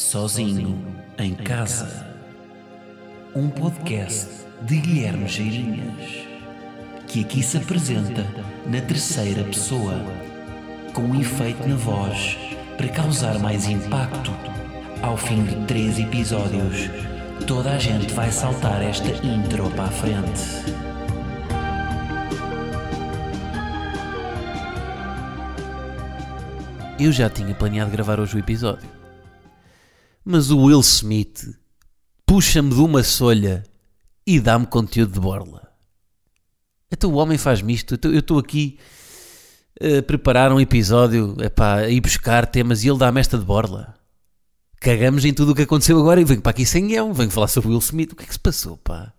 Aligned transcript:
Sozinho 0.00 0.82
em 1.18 1.34
Casa. 1.34 2.06
Um 3.36 3.50
podcast 3.50 4.46
de 4.62 4.78
Guilherme 4.78 5.28
Geirinhas, 5.28 6.26
que 7.06 7.20
aqui 7.20 7.42
se 7.42 7.58
apresenta 7.58 8.24
na 8.66 8.80
terceira 8.80 9.44
pessoa, 9.44 9.94
com 10.94 11.02
um 11.02 11.20
efeito 11.20 11.68
na 11.68 11.76
voz 11.76 12.38
para 12.78 12.88
causar 12.88 13.38
mais 13.38 13.68
impacto. 13.68 14.32
Ao 15.02 15.18
fim 15.18 15.44
de 15.44 15.66
três 15.66 15.98
episódios, 15.98 16.88
toda 17.46 17.70
a 17.70 17.78
gente 17.78 18.12
vai 18.14 18.32
saltar 18.32 18.82
esta 18.82 19.10
intro 19.24 19.70
para 19.72 19.84
a 19.84 19.88
frente. 19.88 20.74
Eu 26.98 27.12
já 27.12 27.28
tinha 27.28 27.54
planeado 27.54 27.90
gravar 27.90 28.18
hoje 28.18 28.36
o 28.36 28.38
episódio. 28.40 28.99
Mas 30.30 30.48
o 30.48 30.58
Will 30.58 30.78
Smith 30.78 31.58
puxa-me 32.24 32.70
de 32.70 32.80
uma 32.80 33.02
solha 33.02 33.64
e 34.24 34.38
dá-me 34.38 34.64
conteúdo 34.64 35.12
de 35.12 35.18
borla. 35.18 35.72
Então 36.88 37.10
o 37.10 37.16
homem 37.16 37.36
faz-me 37.36 37.74
isto. 37.74 37.98
Eu 38.04 38.20
estou 38.20 38.38
aqui 38.38 38.78
a 39.80 40.00
preparar 40.04 40.52
um 40.52 40.60
episódio 40.60 41.34
epá, 41.42 41.78
a 41.78 41.88
ir 41.88 42.00
buscar 42.00 42.46
temas 42.46 42.84
e 42.84 42.88
ele 42.88 42.98
dá-me 42.98 43.18
esta 43.18 43.36
de 43.36 43.44
borla. 43.44 43.92
Cagamos 44.80 45.24
em 45.24 45.34
tudo 45.34 45.50
o 45.50 45.54
que 45.54 45.62
aconteceu 45.62 45.98
agora 45.98 46.20
e 46.20 46.24
venho 46.24 46.40
para 46.40 46.50
aqui 46.50 46.64
sem 46.64 46.86
guião. 46.86 47.12
Venho 47.12 47.32
falar 47.32 47.48
sobre 47.48 47.66
o 47.66 47.72
Will 47.72 47.80
Smith. 47.80 48.12
O 48.12 48.14
que 48.14 48.22
é 48.22 48.26
que 48.28 48.32
se 48.32 48.38
passou, 48.38 48.76
pá? 48.76 49.12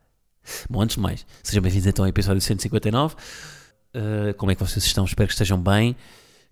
Bom, 0.69 0.81
antes 0.81 0.95
de 0.95 1.01
mais, 1.01 1.25
sejam 1.43 1.61
bem-vindos 1.61 1.87
então 1.87 2.05
ao 2.05 2.09
episódio 2.09 2.39
159. 2.39 3.15
Uh, 3.15 4.33
como 4.37 4.49
é 4.49 4.55
que 4.55 4.63
vocês 4.63 4.85
estão? 4.85 5.03
Espero 5.03 5.27
que 5.27 5.33
estejam 5.33 5.61
bem. 5.61 5.93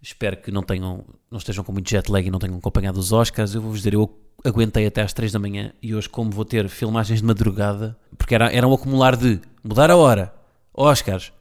Espero 0.02 0.38
que 0.38 0.52
não 0.52 0.64
tenham, 0.64 1.06
não 1.30 1.38
estejam 1.38 1.64
com 1.64 1.74
muito 1.74 1.90
jet 1.90 2.10
lag 2.10 2.26
e 2.26 2.32
não 2.32 2.40
tenham 2.40 2.58
acompanhado 2.58 3.00
os 3.00 3.12
Oscars. 3.12 3.54
Eu 3.54 3.62
vou-vos 3.62 3.80
dizer, 3.80 3.94
eu 3.94 4.10
aguentei 4.44 4.86
até 4.86 5.02
às 5.02 5.14
3 5.14 5.32
da 5.32 5.40
manhã 5.40 5.74
e 5.82 5.94
hoje, 5.94 6.08
como 6.08 6.32
vou 6.32 6.46
ter 6.46 6.70
filmagens 6.70 7.20
de 7.20 7.26
madrugada, 7.26 7.98
porque 8.18 8.34
era, 8.34 8.52
era 8.52 8.68
um 8.68 8.74
acumular 8.74 9.16
de 9.16 9.42
mudar 9.64 9.92
a 9.92 9.98
hora, 9.98 10.34
Oscars, 10.74 11.34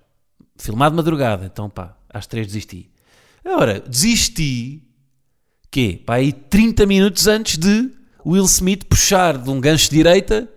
filmar 0.57 0.91
de 0.91 0.97
madrugada, 0.97 1.47
então 1.47 1.71
pá, 1.71 1.97
às 2.09 2.27
3 2.27 2.49
desisti. 2.49 2.91
Agora, 3.45 3.81
desisti, 3.81 4.83
quê? 5.71 6.03
Pá, 6.05 6.15
aí 6.15 6.33
30 6.33 6.85
minutos 6.87 7.27
antes 7.29 7.57
de 7.57 7.91
Will 8.27 8.45
Smith 8.45 8.85
puxar 8.85 9.39
de 9.39 9.49
um 9.49 9.61
gancho 9.61 9.89
de 9.89 9.97
direita 9.97 10.49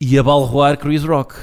e 0.00 0.16
abalroar 0.16 0.78
Chris 0.78 1.02
Rock. 1.02 1.34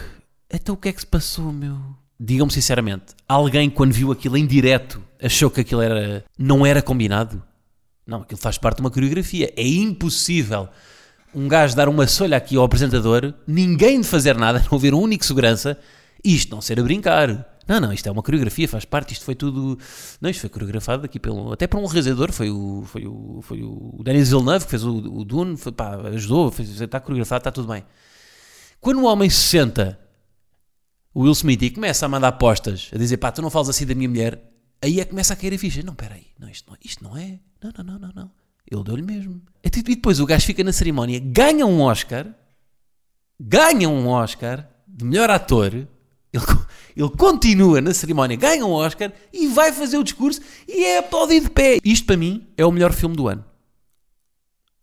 Então 0.49 0.75
o 0.75 0.77
que 0.77 0.89
é 0.89 0.93
que 0.93 1.01
se 1.01 1.07
passou, 1.07 1.51
meu? 1.51 1.77
Digam-me 2.19 2.51
sinceramente, 2.51 3.13
alguém 3.27 3.69
quando 3.69 3.91
viu 3.91 4.11
aquilo 4.11 4.37
em 4.37 4.45
direto 4.45 5.03
achou 5.21 5.49
que 5.49 5.61
aquilo 5.61 5.81
era, 5.81 6.23
não 6.37 6.65
era 6.65 6.81
combinado? 6.81 7.43
Não, 8.07 8.21
aquilo 8.21 8.39
faz 8.39 8.57
parte 8.57 8.77
de 8.77 8.81
uma 8.81 8.91
coreografia. 8.91 9.51
É 9.55 9.67
impossível 9.67 10.69
um 11.33 11.47
gajo 11.47 11.75
dar 11.75 11.89
uma 11.89 12.07
solha 12.07 12.37
aqui 12.37 12.55
ao 12.55 12.63
apresentador, 12.63 13.33
ninguém 13.45 13.99
de 13.99 14.07
fazer 14.07 14.37
nada, 14.37 14.63
não 14.71 14.77
haver 14.77 14.93
um 14.93 15.01
único 15.01 15.25
segurança, 15.25 15.77
isto 16.23 16.53
não 16.55 16.61
ser 16.61 16.79
a 16.79 16.83
brincar. 16.83 17.51
Não, 17.67 17.79
não, 17.79 17.91
isto 17.91 18.07
é 18.07 18.11
uma 18.11 18.21
coreografia, 18.21 18.69
faz 18.69 18.85
parte, 18.85 19.13
isto 19.13 19.25
foi 19.25 19.33
tudo. 19.33 19.77
Não, 20.21 20.29
isto 20.29 20.41
foi 20.41 20.49
coreografado 20.49 21.03
aqui 21.03 21.19
pelo. 21.19 21.51
Até 21.51 21.65
por 21.67 21.79
um 21.79 21.85
realizador, 21.85 22.31
foi 22.31 22.49
o, 22.49 22.83
foi 22.85 23.07
o, 23.07 23.39
foi 23.41 23.63
o 23.63 24.01
Denis 24.03 24.29
Villeneuve 24.29 24.65
que 24.65 24.71
fez 24.71 24.83
o, 24.83 24.95
o 24.95 25.25
Dune, 25.25 25.57
foi, 25.57 25.71
pá, 25.71 25.95
ajudou, 26.13 26.51
fez, 26.51 26.79
está 26.79 26.99
coreografado, 26.99 27.39
está 27.39 27.51
tudo 27.51 27.67
bem. 27.67 27.83
Quando 28.79 29.01
o 29.01 29.05
homem 29.05 29.29
se 29.31 29.41
senta, 29.41 29.99
o 31.15 31.21
Will 31.21 31.31
Smith, 31.31 31.61
e 31.61 31.69
começa 31.69 32.05
a 32.05 32.09
mandar 32.09 32.27
apostas, 32.27 32.89
a 32.93 32.97
dizer 32.97 33.15
pá, 33.15 33.31
tu 33.31 33.41
não 33.41 33.49
falas 33.49 33.69
assim 33.69 33.85
da 33.85 33.95
minha 33.95 34.09
mulher, 34.09 34.51
aí 34.81 34.99
é 34.99 35.05
que 35.05 35.11
começa 35.11 35.31
a 35.31 35.35
cair 35.37 35.53
a 35.53 35.57
ficha. 35.57 35.81
Não, 35.81 35.95
peraí, 35.95 36.27
não, 36.37 36.49
isto 36.49 36.69
não, 36.69 36.77
isto 36.83 37.03
não 37.03 37.17
é. 37.17 37.39
Não, 37.63 37.71
não, 37.77 37.83
não, 37.85 37.99
não, 37.99 38.11
não. 38.13 38.31
Ele 38.69 38.83
deu-lhe 38.83 39.01
mesmo. 39.01 39.41
E 39.63 39.69
depois 39.69 40.19
o 40.19 40.25
gajo 40.25 40.45
fica 40.45 40.61
na 40.61 40.73
cerimónia, 40.73 41.17
ganha 41.23 41.65
um 41.65 41.81
Oscar, 41.81 42.27
ganha 43.39 43.87
um 43.87 44.09
Oscar 44.09 44.69
de 44.85 45.05
melhor 45.05 45.29
ator, 45.29 45.73
ele, 45.73 45.87
ele 46.97 47.09
continua 47.11 47.79
na 47.79 47.93
cerimónia, 47.93 48.35
ganha 48.35 48.65
um 48.65 48.71
Oscar 48.71 49.13
e 49.31 49.47
vai 49.47 49.71
fazer 49.71 49.97
o 49.97 50.03
discurso 50.03 50.41
e 50.67 50.83
é 50.83 50.97
aplaudido 50.97 51.45
de 51.45 51.51
pé. 51.51 51.79
Isto 51.81 52.07
para 52.07 52.17
mim 52.17 52.45
é 52.57 52.65
o 52.65 52.71
melhor 52.71 52.91
filme 52.91 53.15
do 53.15 53.29
ano. 53.29 53.45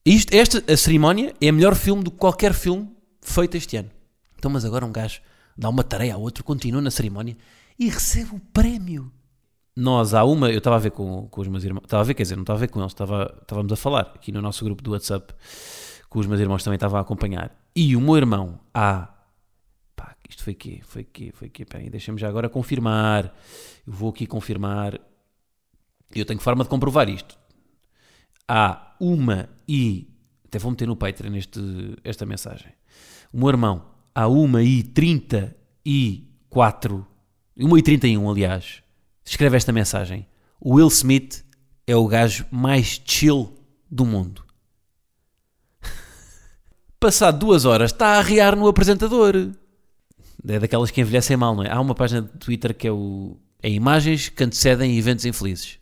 Isto, 0.05 0.35
esta 0.35 0.65
a 0.73 0.77
cerimónia 0.79 1.35
é 1.41 1.51
o 1.51 1.55
melhor 1.55 1.75
filme 1.75 2.03
do 2.03 2.11
que 2.11 2.17
qualquer 2.17 2.55
filme 2.55 2.91
feito 3.21 3.55
este 3.55 3.77
ano. 3.77 3.91
Então, 4.39 4.51
mas 4.51 4.65
agora 4.65 4.87
um 4.87 4.91
gajo 4.91 5.21
dá 5.57 5.69
uma 5.69 5.85
tarefa 5.85 6.15
ao 6.15 6.23
outro, 6.23 6.45
continua 6.45 6.81
na 6.81 6.91
cerimónia 6.91 7.37
e 7.79 7.89
recebe 7.89 8.35
o 8.35 8.41
prémio 8.53 9.13
nós 9.75 10.13
há 10.13 10.25
uma, 10.25 10.51
eu 10.51 10.59
estava 10.59 10.77
a 10.77 10.79
ver 10.79 10.91
com, 10.91 11.27
com 11.29 11.41
os 11.41 11.49
meus 11.49 11.65
irmãos, 11.65 11.85
estava 11.85 12.03
a 12.03 12.05
ver, 12.05 12.15
quer 12.15 12.25
dizer, 12.25 12.37
não 12.37 12.43
estava 12.43 12.59
a 12.59 12.61
ver 12.61 12.69
com 12.69 12.81
eles, 12.81 12.93
estava, 12.93 13.39
estávamos 13.41 13.73
a 13.73 13.77
falar 13.77 14.13
aqui 14.15 14.31
no 14.31 14.43
nosso 14.43 14.65
grupo 14.65 14.83
do 14.83 14.93
WhatsApp, 14.93 15.35
que 16.11 16.19
os 16.19 16.27
meus 16.27 16.41
irmãos 16.41 16.63
também 16.63 16.77
estavam 16.77 16.99
a 16.99 17.03
acompanhar. 17.03 17.51
E 17.75 17.97
o 17.97 18.01
meu 18.01 18.17
irmão 18.17 18.61
há, 18.75 19.09
pá, 19.97 20.15
isto 20.29 20.45
foi 20.45 20.55
quê? 20.55 20.81
Foi 20.83 21.05
quê? 21.05 21.33
Foi 21.33 21.49
quê? 21.49 21.65
Bem, 21.65 21.91
deixa-me 21.91 22.19
já 22.19 22.29
agora 22.29 22.51
confirmar. 22.51 23.35
Eu 23.87 23.93
vou 23.95 24.11
aqui 24.11 24.27
confirmar. 24.27 25.01
Eu 26.15 26.27
tenho 26.27 26.39
forma 26.39 26.65
de 26.65 26.69
comprovar 26.69 27.09
isto. 27.09 27.39
Há 28.47 28.95
uma 29.01 29.49
e, 29.67 30.07
até 30.45 30.59
vou 30.59 30.71
meter 30.71 30.87
no 30.87 30.97
Patreon 30.97 31.31
neste, 31.31 31.61
esta 32.05 32.27
mensagem. 32.27 32.75
O 33.33 33.39
meu 33.39 33.49
irmão, 33.49 33.83
trinta 37.83 38.07
e 38.07 38.17
um, 38.17 38.31
aliás, 38.31 38.83
escreve 39.25 39.57
esta 39.57 39.73
mensagem: 39.73 40.27
O 40.61 40.75
Will 40.75 40.89
Smith 40.89 41.45
é 41.87 41.97
o 41.97 42.07
gajo 42.07 42.47
mais 42.51 43.01
chill 43.05 43.53
do 43.91 44.05
mundo. 44.05 44.45
Passado 47.01 47.39
duas 47.39 47.65
horas, 47.65 47.91
está 47.91 48.09
a 48.09 48.19
arriar 48.19 48.57
no 48.57 48.67
apresentador. 48.67 49.53
É 50.47 50.59
daquelas 50.59 50.91
que 50.91 51.01
envelhecem 51.01 51.37
mal, 51.37 51.55
não 51.55 51.63
é? 51.63 51.71
Há 51.71 51.81
uma 51.81 51.95
página 51.95 52.23
de 52.23 52.39
Twitter 52.39 52.75
que 52.75 52.89
é 52.89 52.93
o. 52.93 53.37
É 53.63 53.71
imagens 53.71 54.29
que 54.29 54.43
antecedem 54.43 54.99
eventos 54.99 55.25
infelizes. 55.25 55.79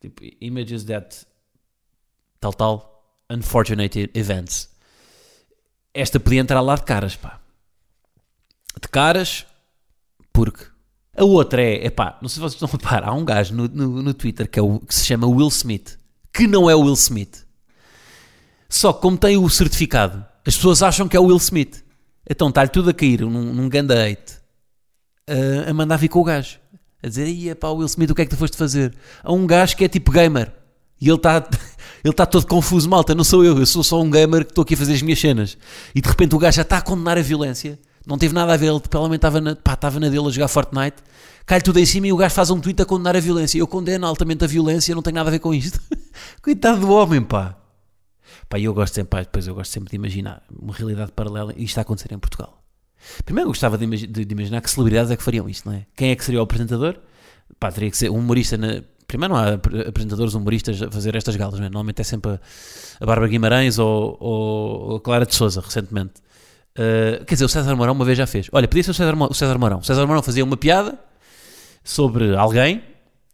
Tipo, 0.00 0.22
images 0.40 0.84
that. 0.84 1.26
Tal, 2.40 2.54
tal. 2.54 3.22
Unfortunate 3.30 4.10
events. 4.14 4.73
Esta 5.94 6.18
podia 6.18 6.40
entrar 6.40 6.60
lá 6.60 6.74
de 6.74 6.82
caras, 6.82 7.14
pá. 7.14 7.40
De 8.82 8.88
caras, 8.88 9.46
porque 10.32 10.64
a 11.16 11.24
outra 11.24 11.62
é, 11.62 11.86
epá, 11.86 12.18
não 12.20 12.28
sei 12.28 12.34
se 12.34 12.40
vocês 12.40 12.54
estão 12.54 12.68
a 12.68 12.72
reparar, 12.72 13.08
há 13.08 13.14
um 13.14 13.24
gajo 13.24 13.54
no, 13.54 13.68
no, 13.68 14.02
no 14.02 14.12
Twitter 14.12 14.50
que, 14.50 14.58
é 14.58 14.62
o, 14.62 14.80
que 14.80 14.92
se 14.92 15.04
chama 15.04 15.28
Will 15.28 15.48
Smith, 15.48 15.96
que 16.32 16.48
não 16.48 16.68
é 16.68 16.74
o 16.74 16.80
Will 16.80 16.94
Smith. 16.94 17.46
Só 18.68 18.92
que 18.92 19.00
como 19.00 19.16
tem 19.16 19.36
o 19.36 19.48
certificado, 19.48 20.26
as 20.44 20.56
pessoas 20.56 20.82
acham 20.82 21.06
que 21.06 21.16
é 21.16 21.20
o 21.20 21.26
Will 21.26 21.36
Smith. 21.36 21.84
Então 22.28 22.48
está-lhe 22.48 22.70
tudo 22.70 22.90
a 22.90 22.94
cair 22.94 23.20
num, 23.20 23.54
num 23.54 23.68
ganda 23.68 23.94
hate, 24.04 24.38
a, 25.28 25.70
a 25.70 25.74
mandar 25.74 25.96
vir 25.96 26.08
com 26.08 26.18
o 26.18 26.24
gajo. 26.24 26.58
A 27.00 27.06
dizer, 27.06 27.24
aí 27.24 27.54
pá, 27.54 27.68
Will 27.68 27.86
Smith, 27.86 28.10
o 28.10 28.14
que 28.14 28.22
é 28.22 28.24
que 28.24 28.30
tu 28.30 28.36
foste 28.36 28.56
fazer? 28.56 28.92
Há 29.22 29.32
um 29.32 29.46
gajo 29.46 29.76
que 29.76 29.84
é 29.84 29.88
tipo 29.88 30.10
gamer. 30.10 30.52
E 31.04 31.08
ele 31.08 31.16
está 31.16 31.36
ele 32.02 32.10
está 32.10 32.26
todo 32.26 32.46
confuso, 32.46 32.88
malta, 32.88 33.14
não 33.14 33.24
sou 33.24 33.44
eu, 33.44 33.58
eu 33.58 33.66
sou 33.66 33.82
só 33.82 34.00
um 34.00 34.10
gamer 34.10 34.44
que 34.44 34.52
estou 34.52 34.62
aqui 34.62 34.74
a 34.74 34.76
fazer 34.76 34.94
as 34.94 35.02
minhas 35.02 35.20
cenas. 35.20 35.58
E 35.94 36.00
de 36.00 36.08
repente 36.08 36.34
o 36.34 36.38
gajo 36.38 36.56
já 36.56 36.62
está 36.62 36.78
a 36.78 36.82
condenar 36.82 37.18
a 37.18 37.22
violência 37.22 37.78
não 38.06 38.18
teve 38.18 38.34
nada 38.34 38.52
a 38.52 38.56
ver, 38.56 38.66
ele 38.66 38.80
provavelmente 38.80 39.18
estava 39.18 39.40
na, 39.40 39.52
estava 39.52 40.00
na 40.00 40.08
dele 40.08 40.26
a 40.26 40.30
jogar 40.30 40.48
Fortnite, 40.48 40.96
cai 41.46 41.60
tudo 41.60 41.78
em 41.78 41.86
cima 41.86 42.06
e 42.06 42.12
o 42.12 42.16
gajo 42.16 42.34
faz 42.34 42.50
um 42.50 42.60
tweet 42.60 42.82
a 42.82 42.84
condenar 42.84 43.16
a 43.16 43.20
violência. 43.20 43.58
Eu 43.58 43.66
condeno 43.66 44.06
altamente 44.06 44.44
a 44.44 44.46
violência, 44.46 44.94
não 44.94 45.02
tenho 45.02 45.14
nada 45.14 45.30
a 45.30 45.32
ver 45.32 45.38
com 45.38 45.54
isto. 45.54 45.80
Coitado 46.42 46.80
do 46.80 46.90
homem, 46.92 47.22
pá. 47.22 47.56
Pá, 48.48 48.58
eu 48.58 48.74
gosto 48.74 48.94
sempre, 48.94 49.10
pá, 49.10 49.20
depois 49.20 49.46
eu 49.46 49.54
gosto 49.54 49.72
sempre 49.72 49.90
de 49.90 49.96
imaginar 49.96 50.42
uma 50.50 50.74
realidade 50.74 51.12
paralela 51.12 51.54
e 51.56 51.64
isto 51.64 51.78
a 51.78 51.80
acontecer 51.80 52.12
em 52.12 52.18
Portugal. 52.18 52.62
Primeiro 53.24 53.48
eu 53.48 53.52
gostava 53.52 53.78
de, 53.78 53.86
de, 53.86 54.24
de, 54.24 54.32
imaginar 54.32 54.60
que 54.60 54.70
celebridades 54.70 55.10
é 55.10 55.16
que 55.16 55.22
fariam 55.22 55.48
isto, 55.48 55.68
não 55.68 55.76
é? 55.76 55.86
Quem 55.96 56.10
é 56.10 56.16
que 56.16 56.24
seria 56.24 56.40
o 56.40 56.42
apresentador? 56.42 56.96
Pá, 57.58 57.72
teria 57.72 57.90
que 57.90 57.96
ser 57.96 58.10
um 58.10 58.18
humorista 58.18 58.56
na... 58.58 58.82
Primeiro 59.14 59.32
não 59.32 59.40
há 59.40 59.54
apresentadores 59.88 60.34
humoristas 60.34 60.82
a 60.82 60.90
fazer 60.90 61.14
estas 61.14 61.36
galas, 61.36 61.60
não 61.60 61.66
é? 61.66 61.68
Normalmente 61.68 62.00
é 62.00 62.04
sempre 62.04 62.32
a, 62.32 63.06
Bárbara 63.06 63.28
Guimarães 63.28 63.78
ou, 63.78 64.16
ou 64.18 64.96
a 64.96 65.00
Clara 65.00 65.24
de 65.24 65.32
Souza, 65.32 65.60
recentemente. 65.60 66.14
Uh, 66.76 67.24
quer 67.24 67.34
dizer, 67.34 67.44
o 67.44 67.48
César 67.48 67.76
Mourão 67.76 67.92
uma 67.92 68.04
vez 68.04 68.18
já 68.18 68.26
fez. 68.26 68.48
Olha, 68.50 68.66
podia 68.66 68.82
ser 68.82 68.90
o 68.90 68.94
César, 68.94 69.14
o 69.14 69.32
César 69.32 69.56
Mourão. 69.56 69.78
O 69.78 69.84
César 69.84 70.04
Mourão 70.04 70.20
fazia 70.20 70.42
uma 70.42 70.56
piada 70.56 70.98
sobre 71.84 72.34
alguém 72.34 72.82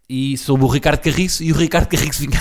e 0.07 0.37
sobre 0.37 0.67
o 0.67 0.69
Ricardo 0.69 1.01
Carriço 1.01 1.43
e 1.43 1.51
o 1.51 1.57
Ricardo 1.57 1.89
Carriço 1.89 2.21
vinha 2.21 2.39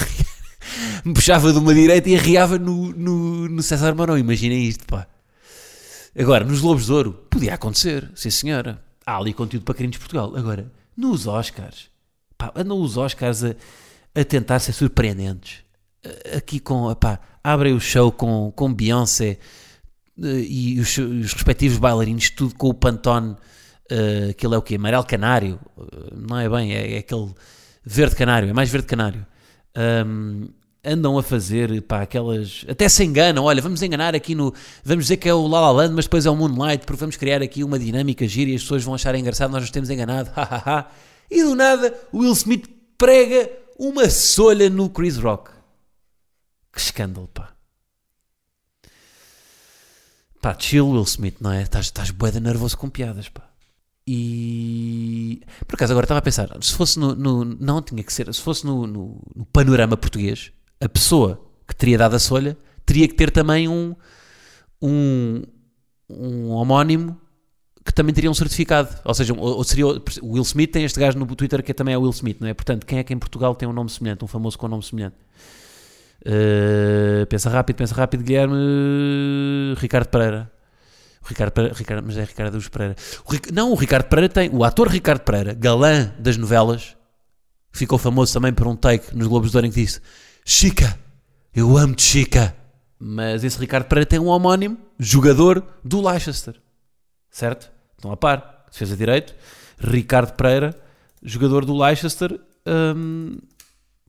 me 1.06 1.14
puxava 1.14 1.54
de 1.54 1.60
uma 1.60 1.74
direita 1.74 2.10
e 2.10 2.18
arriava 2.18 2.60
no, 2.60 2.92
no, 2.92 3.48
no 3.48 3.64
César 3.64 3.96
Mourão. 3.96 4.18
Imaginem 4.18 4.66
isto, 4.66 4.86
pá. 4.86 5.08
Agora, 6.20 6.44
nos 6.44 6.60
Lobos 6.60 6.88
de 6.88 6.92
Ouro, 6.92 7.14
podia 7.30 7.54
acontecer, 7.54 8.12
sim 8.16 8.30
senhora. 8.30 8.84
Há 9.06 9.16
ali 9.16 9.34
conteúdo 9.34 9.64
para 9.64 9.76
queridos 9.76 9.96
de 9.96 10.00
Portugal. 10.00 10.36
Agora, 10.36 10.70
nos 10.98 11.26
Oscars, 11.26 11.90
pá, 12.40 12.52
andam 12.56 12.82
os 12.82 12.98
Oscars 12.98 13.44
a, 13.44 13.54
a 14.16 14.24
tentar 14.24 14.60
ser 14.60 14.74
surpreendentes. 14.74 15.58
Aqui 16.36 16.60
com, 16.60 16.96
pá, 16.96 17.20
abrem 17.44 17.74
o 17.74 17.80
show 17.80 18.12
com, 18.12 18.52
com 18.56 18.74
Beyoncé 18.74 19.38
e 20.18 20.80
os, 20.80 20.98
os, 20.98 21.34
respectivos 21.34 21.78
bailarinos, 21.78 22.30
tudo 22.30 22.56
com 22.56 22.70
o 22.70 22.74
Pantone, 22.74 23.32
uh, 23.32 24.30
aquele 24.30 24.56
é 24.56 24.58
o 24.58 24.62
quê? 24.62 24.76
Amarelo 24.76 25.04
canário, 25.04 25.60
uh, 25.78 26.16
não 26.16 26.38
é 26.38 26.50
bem, 26.50 26.74
é, 26.74 26.96
é, 26.96 26.98
aquele 27.00 27.34
verde 27.86 28.16
canário, 28.16 28.50
é 28.50 28.54
mais 28.54 28.70
verde 28.70 28.88
canário. 28.88 29.26
Um, 30.06 30.50
andam 30.84 31.18
a 31.18 31.24
fazer, 31.24 31.82
pá, 31.84 32.02
aquelas. 32.02 32.66
Até 32.68 32.90
se 32.90 33.04
enganam, 33.04 33.44
olha, 33.44 33.62
vamos 33.62 33.82
enganar 33.82 34.16
aqui 34.16 34.36
no. 34.36 34.54
Vamos 34.84 35.06
dizer 35.06 35.18
que 35.18 35.30
é 35.30 35.34
o 35.34 35.48
La 35.48 35.62
La 35.62 35.72
Land, 35.72 35.94
mas 35.96 36.06
depois 36.06 36.26
é 36.26 36.30
o 36.30 36.36
Moonlight, 36.36 36.86
porque 36.86 37.00
vamos 37.00 37.16
criar 37.16 37.42
aqui 37.42 37.64
uma 37.64 37.80
dinâmica 37.80 38.28
gira 38.28 38.50
e 38.52 38.56
as 38.56 38.62
pessoas 38.62 38.84
vão 38.84 38.96
achar 38.96 39.16
engraçado, 39.16 39.52
nós 39.52 39.62
nos 39.62 39.72
temos 39.72 39.90
enganado, 39.90 40.30
hahaha. 40.36 40.88
E 41.30 41.44
do 41.44 41.56
nada, 41.56 41.94
Will 42.14 42.34
Smith 42.34 42.68
prega 42.98 43.50
uma 43.78 44.10
solha 44.10 44.70
no 44.70 44.90
Chris 44.90 45.18
Rock. 45.18 45.52
Que 46.72 46.80
escândalo, 46.80 47.28
pá. 47.28 47.56
Pá, 50.42 50.56
chill 50.58 50.90
Will 50.90 51.04
Smith, 51.04 51.38
não 51.42 51.52
é? 51.52 51.64
Estás, 51.64 52.12
bué 52.12 52.32
nervoso 52.40 52.78
com 52.78 52.90
piadas, 52.90 53.30
pá. 53.30 53.50
E 54.08 55.42
por 55.68 55.76
acaso 55.76 55.94
agora 55.94 56.06
estava 56.06 56.18
a 56.18 56.22
pensar, 56.22 56.50
se 56.62 56.74
fosse 56.74 56.98
no, 56.98 57.14
no 57.14 57.46
não 57.46 57.80
tinha 57.80 58.04
que 58.04 58.12
ser, 58.12 58.34
se 58.34 58.42
fosse 58.42 58.66
no, 58.66 58.88
no, 58.88 59.22
no, 59.36 59.46
panorama 59.46 59.96
português, 59.96 60.52
a 60.82 60.90
pessoa 60.90 61.48
que 61.68 61.76
teria 61.76 61.96
dado 61.96 62.16
a 62.16 62.20
solha 62.20 62.58
teria 62.88 63.08
que 63.08 63.14
ter 63.14 63.30
também 63.30 63.68
um, 63.68 63.96
um, 64.82 65.44
um 66.10 66.50
homónimo 66.50 67.22
também 68.00 68.14
teria 68.14 68.32
um 68.32 68.34
certificado. 68.34 68.96
Ou 69.04 69.14
seja, 69.14 69.34
ou, 69.34 69.64
seria 69.66 69.86
o 69.86 70.02
Will 70.24 70.44
Smith 70.44 70.72
tem 70.72 70.86
este 70.86 70.98
gajo 70.98 71.20
no 71.20 71.26
Twitter 71.36 71.62
que 71.62 71.74
também 71.74 71.94
é 71.94 71.98
Will 71.98 72.12
Smith, 72.12 72.38
não 72.40 72.48
é? 72.48 72.54
Portanto, 72.54 72.86
quem 72.86 72.98
é 72.98 73.04
que 73.04 73.14
em 73.14 73.20
Portugal 73.20 73.54
tem 73.56 73.68
um 73.68 73.74
nome 73.74 73.90
semelhante, 73.90 74.24
um 74.24 74.28
famoso 74.28 74.58
com 74.58 74.68
um 74.68 74.70
nome 74.70 74.84
semelhante? 74.84 75.18
Uh, 76.22 77.26
pensa 77.28 77.50
rápido, 77.50 77.76
pensa 77.76 77.94
rápido, 77.94 78.24
Guilherme 78.24 78.56
Ricardo 79.78 80.08
Pereira. 80.08 80.50
Ricardo 81.26 81.52
Pereira, 81.52 81.76
Ricardo, 81.76 82.06
mas 82.06 82.18
é 82.18 82.24
Ricardo 82.24 82.54
dos 82.54 82.70
Pereira. 82.70 82.96
O, 83.26 83.54
não, 83.54 83.74
o 83.74 83.76
Ricardo 83.76 84.06
Pereira 84.06 84.30
tem. 84.30 84.50
O 84.50 84.64
ator 84.64 84.88
Ricardo 84.88 85.22
Pereira, 85.22 85.54
galã 85.54 86.14
das 86.18 86.38
novelas, 86.38 86.96
ficou 87.74 87.98
famoso 87.98 88.32
também 88.32 88.54
por 88.54 88.66
um 88.66 88.78
take 88.78 89.14
nos 89.14 89.28
Globos 89.28 89.52
de 89.52 89.58
Ouro 89.58 89.68
em 89.68 89.72
que 89.72 89.82
disse: 89.82 90.00
Chica, 90.46 90.98
eu 91.54 91.78
amo-te, 91.78 92.04
Chica. 92.04 92.56
Mas 92.98 93.44
esse 93.44 93.60
Ricardo 93.60 93.86
Pereira 93.86 94.10
tem 94.10 94.20
um 94.20 94.28
homónimo, 94.28 94.78
jogador 94.98 95.66
do 95.84 96.06
Leicester. 96.06 96.56
Certo? 97.30 97.79
Estão 98.00 98.12
a 98.14 98.18
par. 98.18 98.66
Defesa 98.72 98.96
direito. 98.96 99.36
Ricardo 99.78 100.34
Pereira, 100.34 100.74
jogador 101.22 101.66
do 101.66 101.78
Leicester. 101.78 102.40
Hum, 102.66 103.38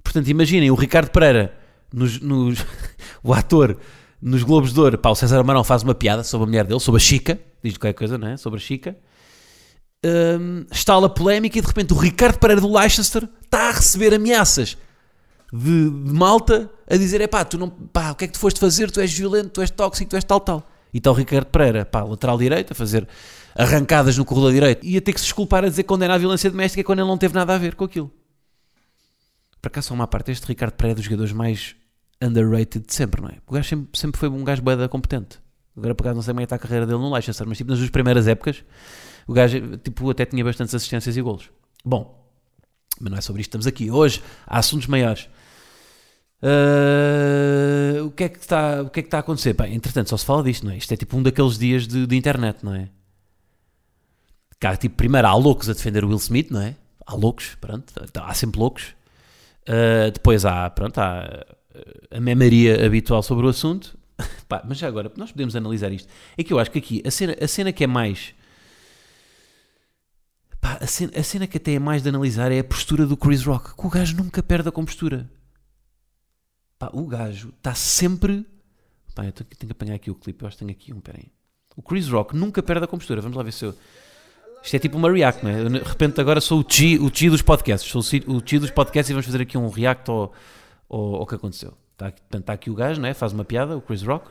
portanto, 0.02 0.28
imaginem 0.28 0.70
o 0.70 0.74
Ricardo 0.74 1.10
Pereira, 1.10 1.54
nos, 1.92 2.20
nos 2.20 2.64
o 3.22 3.34
ator 3.34 3.76
nos 4.22 4.42
Globos 4.42 4.72
de 4.72 4.80
Ouro, 4.80 4.98
pá, 4.98 5.08
o 5.08 5.14
César 5.14 5.38
Amarão 5.38 5.64
faz 5.64 5.82
uma 5.82 5.94
piada 5.94 6.22
sobre 6.22 6.44
a 6.44 6.46
mulher 6.46 6.66
dele, 6.66 6.78
sobre 6.78 7.00
a 7.00 7.04
Chica, 7.04 7.40
diz 7.62 7.78
qualquer 7.78 7.94
coisa, 7.94 8.18
não 8.18 8.28
é? 8.28 8.36
Sobre 8.36 8.58
a 8.58 8.62
Chica. 8.62 8.96
Um, 10.04 10.66
está 10.70 10.96
a 10.96 11.08
polémica 11.08 11.58
e 11.58 11.60
de 11.60 11.66
repente 11.66 11.92
o 11.92 11.96
Ricardo 11.96 12.38
Pereira 12.38 12.60
do 12.60 12.72
Leicester 12.72 13.28
está 13.42 13.68
a 13.68 13.72
receber 13.72 14.14
ameaças 14.14 14.76
de, 15.52 15.90
de 15.90 16.12
malta 16.12 16.70
a 16.88 16.96
dizer: 16.96 17.20
é 17.20 17.26
pá, 17.26 17.44
tu 17.44 17.58
não, 17.58 17.70
pá, 17.70 18.10
o 18.10 18.14
que 18.14 18.24
é 18.24 18.26
que 18.26 18.34
tu 18.34 18.38
foste 18.38 18.60
fazer? 18.60 18.90
Tu 18.90 19.00
és 19.00 19.12
violento, 19.12 19.50
tu 19.50 19.60
és 19.60 19.70
tóxico, 19.70 20.10
tu 20.10 20.16
és 20.16 20.24
tal, 20.24 20.40
tal. 20.40 20.66
E 20.92 20.98
está 20.98 21.10
o 21.10 21.14
Ricardo 21.14 21.46
Pereira, 21.46 21.84
pá, 21.84 22.02
lateral 22.02 22.36
direito, 22.36 22.72
a 22.72 22.74
fazer 22.74 23.06
arrancadas 23.54 24.16
no 24.16 24.24
corredor 24.24 24.52
direito 24.52 24.86
e 24.86 24.96
a 24.96 25.00
ter 25.00 25.12
que 25.12 25.20
se 25.20 25.26
desculpar 25.26 25.64
a 25.64 25.68
dizer 25.68 25.82
que 25.82 25.88
condena 25.88 26.14
a 26.14 26.18
violência 26.18 26.50
doméstica 26.50 26.84
quando 26.84 27.00
ele 27.00 27.08
não 27.08 27.18
teve 27.18 27.34
nada 27.34 27.54
a 27.54 27.58
ver 27.58 27.74
com 27.74 27.84
aquilo. 27.84 28.10
Para 29.60 29.70
cá 29.70 29.82
só 29.82 29.92
uma 29.92 30.06
parte, 30.06 30.30
este 30.30 30.46
Ricardo 30.46 30.72
Pereira 30.72 30.94
é 30.94 30.96
dos 30.96 31.04
jogadores 31.04 31.32
mais 31.32 31.76
underrated 32.22 32.86
de 32.86 32.94
sempre, 32.94 33.20
não 33.20 33.28
é? 33.28 33.38
O 33.46 33.52
gajo 33.52 33.68
sempre, 33.68 33.98
sempre 33.98 34.18
foi 34.18 34.28
um 34.28 34.44
gajo 34.44 34.62
boeda 34.62 34.88
competente. 34.88 35.38
Agora, 35.76 35.94
por 35.94 36.04
acaso, 36.04 36.16
não 36.16 36.22
sei 36.22 36.32
como 36.32 36.40
é 36.40 36.42
que 36.42 36.46
está 36.46 36.56
a 36.56 36.58
carreira 36.58 36.86
dele 36.86 36.98
no 36.98 37.12
Leicester, 37.12 37.46
mas 37.46 37.58
tipo, 37.58 37.70
nas 37.70 37.78
duas 37.78 37.90
primeiras 37.90 38.26
épocas, 38.26 38.64
o 39.26 39.32
gajo 39.32 39.76
tipo, 39.78 40.10
até 40.10 40.24
tinha 40.24 40.44
bastantes 40.44 40.74
assistências 40.74 41.16
e 41.16 41.22
golos. 41.22 41.50
Bom, 41.84 42.20
mas 43.00 43.10
não 43.10 43.18
é 43.18 43.20
sobre 43.20 43.40
isto 43.40 43.50
que 43.50 43.56
estamos 43.56 43.66
aqui. 43.66 43.90
Hoje 43.90 44.22
há 44.46 44.58
assuntos 44.58 44.86
maiores. 44.86 45.28
Uh, 46.42 48.06
o, 48.06 48.10
que 48.10 48.24
é 48.24 48.28
que 48.28 48.38
está, 48.38 48.82
o 48.82 48.90
que 48.90 49.00
é 49.00 49.02
que 49.02 49.08
está 49.08 49.18
a 49.18 49.20
acontecer? 49.20 49.52
Bem, 49.52 49.74
entretanto, 49.74 50.08
só 50.08 50.16
se 50.16 50.24
fala 50.24 50.42
disto, 50.42 50.64
não 50.64 50.72
é? 50.72 50.76
Isto 50.76 50.92
é 50.92 50.96
tipo 50.96 51.16
um 51.16 51.22
daqueles 51.22 51.58
dias 51.58 51.86
de, 51.86 52.06
de 52.06 52.16
internet, 52.16 52.64
não 52.64 52.74
é? 52.74 52.88
Cá, 54.60 54.76
tipo, 54.76 54.94
primeiro 54.94 55.26
há 55.26 55.34
loucos 55.34 55.68
a 55.68 55.72
defender 55.72 56.04
o 56.04 56.08
Will 56.08 56.18
Smith, 56.18 56.50
não 56.50 56.60
é? 56.60 56.76
Há 57.06 57.14
loucos, 57.14 57.56
pronto, 57.60 57.92
há 58.14 58.34
sempre 58.34 58.60
loucos. 58.60 58.94
Uh, 59.62 60.10
depois 60.12 60.44
há, 60.44 60.68
pronto, 60.70 60.98
há 60.98 61.44
a 62.10 62.20
memaria 62.20 62.84
habitual 62.84 63.22
sobre 63.22 63.46
o 63.46 63.48
assunto. 63.48 63.98
Pá, 64.48 64.62
mas 64.66 64.78
já 64.78 64.88
agora, 64.88 65.10
nós 65.16 65.32
podemos 65.32 65.56
analisar 65.56 65.92
isto. 65.92 66.08
É 66.36 66.44
que 66.44 66.52
eu 66.52 66.58
acho 66.58 66.70
que 66.70 66.78
aqui 66.78 67.02
a 67.06 67.10
cena, 67.10 67.36
a 67.40 67.48
cena 67.48 67.72
que 67.72 67.84
é 67.84 67.86
mais. 67.86 68.34
Pá, 70.60 70.78
a, 70.80 70.86
cena, 70.86 71.12
a 71.16 71.22
cena 71.22 71.46
que 71.46 71.56
até 71.56 71.74
é 71.74 71.78
mais 71.78 72.02
de 72.02 72.08
analisar 72.08 72.52
é 72.52 72.58
a 72.58 72.64
postura 72.64 73.06
do 73.06 73.16
Chris 73.16 73.44
Rock. 73.44 73.74
Que 73.74 73.86
o 73.86 73.90
gajo 73.90 74.16
nunca 74.16 74.42
perde 74.42 74.68
a 74.68 74.72
compostura. 74.72 75.30
Pá, 76.78 76.90
o 76.92 77.06
gajo 77.06 77.52
está 77.56 77.74
sempre. 77.74 78.44
Pá, 79.14 79.24
eu 79.24 79.32
tenho, 79.32 79.48
tenho, 79.48 79.68
que 79.68 79.72
apanhar 79.72 79.94
aqui 79.94 80.10
o 80.10 80.14
clipe. 80.14 80.42
Eu 80.42 80.48
acho 80.48 80.56
que 80.56 80.64
tenho 80.64 80.76
aqui 80.76 80.92
um. 80.92 81.00
Peraí. 81.00 81.32
O 81.76 81.82
Chris 81.82 82.08
Rock 82.08 82.36
nunca 82.36 82.62
perde 82.62 82.84
a 82.84 82.88
compostura. 82.88 83.20
Vamos 83.20 83.36
lá 83.36 83.42
ver 83.42 83.52
se 83.52 83.64
eu. 83.64 83.74
Isto 84.62 84.76
é 84.76 84.78
tipo 84.78 84.96
uma 84.96 85.10
react, 85.10 85.44
não 85.44 85.50
é? 85.50 85.60
Eu, 85.60 85.68
de 85.68 85.78
repente 85.78 86.20
agora 86.20 86.40
sou 86.40 86.60
o 86.60 86.64
chi, 86.68 86.98
o 86.98 87.10
chi 87.12 87.30
dos 87.30 87.42
podcasts. 87.42 87.90
Sou 87.90 88.00
o 88.00 88.42
chi 88.44 88.58
dos 88.58 88.70
podcasts 88.70 89.10
e 89.10 89.12
vamos 89.12 89.26
fazer 89.26 89.42
aqui 89.42 89.56
um 89.56 89.68
react 89.68 90.10
ao 90.10 90.32
ou 90.90 91.22
o 91.22 91.26
que 91.26 91.36
aconteceu. 91.36 91.72
Está 91.92 92.10
portanto, 92.10 92.40
está 92.40 92.52
aqui 92.52 92.68
o 92.68 92.74
gajo, 92.74 93.00
né? 93.00 93.14
faz 93.14 93.32
uma 93.32 93.44
piada, 93.44 93.76
o 93.76 93.80
Chris 93.80 94.02
Rock. 94.02 94.28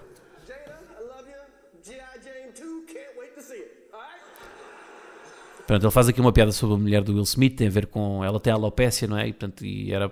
Pronto, 5.66 5.86
ele 5.86 5.92
faz 5.92 6.10
aqui 6.10 6.20
uma 6.20 6.34
piada 6.34 6.52
sobre 6.52 6.76
a 6.76 6.80
mulher 6.80 7.04
do 7.04 7.14
Will 7.14 7.24
Smith, 7.24 7.56
tem 7.56 7.68
a 7.68 7.70
ver 7.70 7.86
com. 7.86 8.24
Ela 8.24 8.40
tem 8.40 8.52
alopécia, 8.52 9.08
não 9.08 9.18
é? 9.20 9.28
E, 9.28 9.34
portanto, 9.34 9.64
e 9.64 9.94
era, 9.94 10.12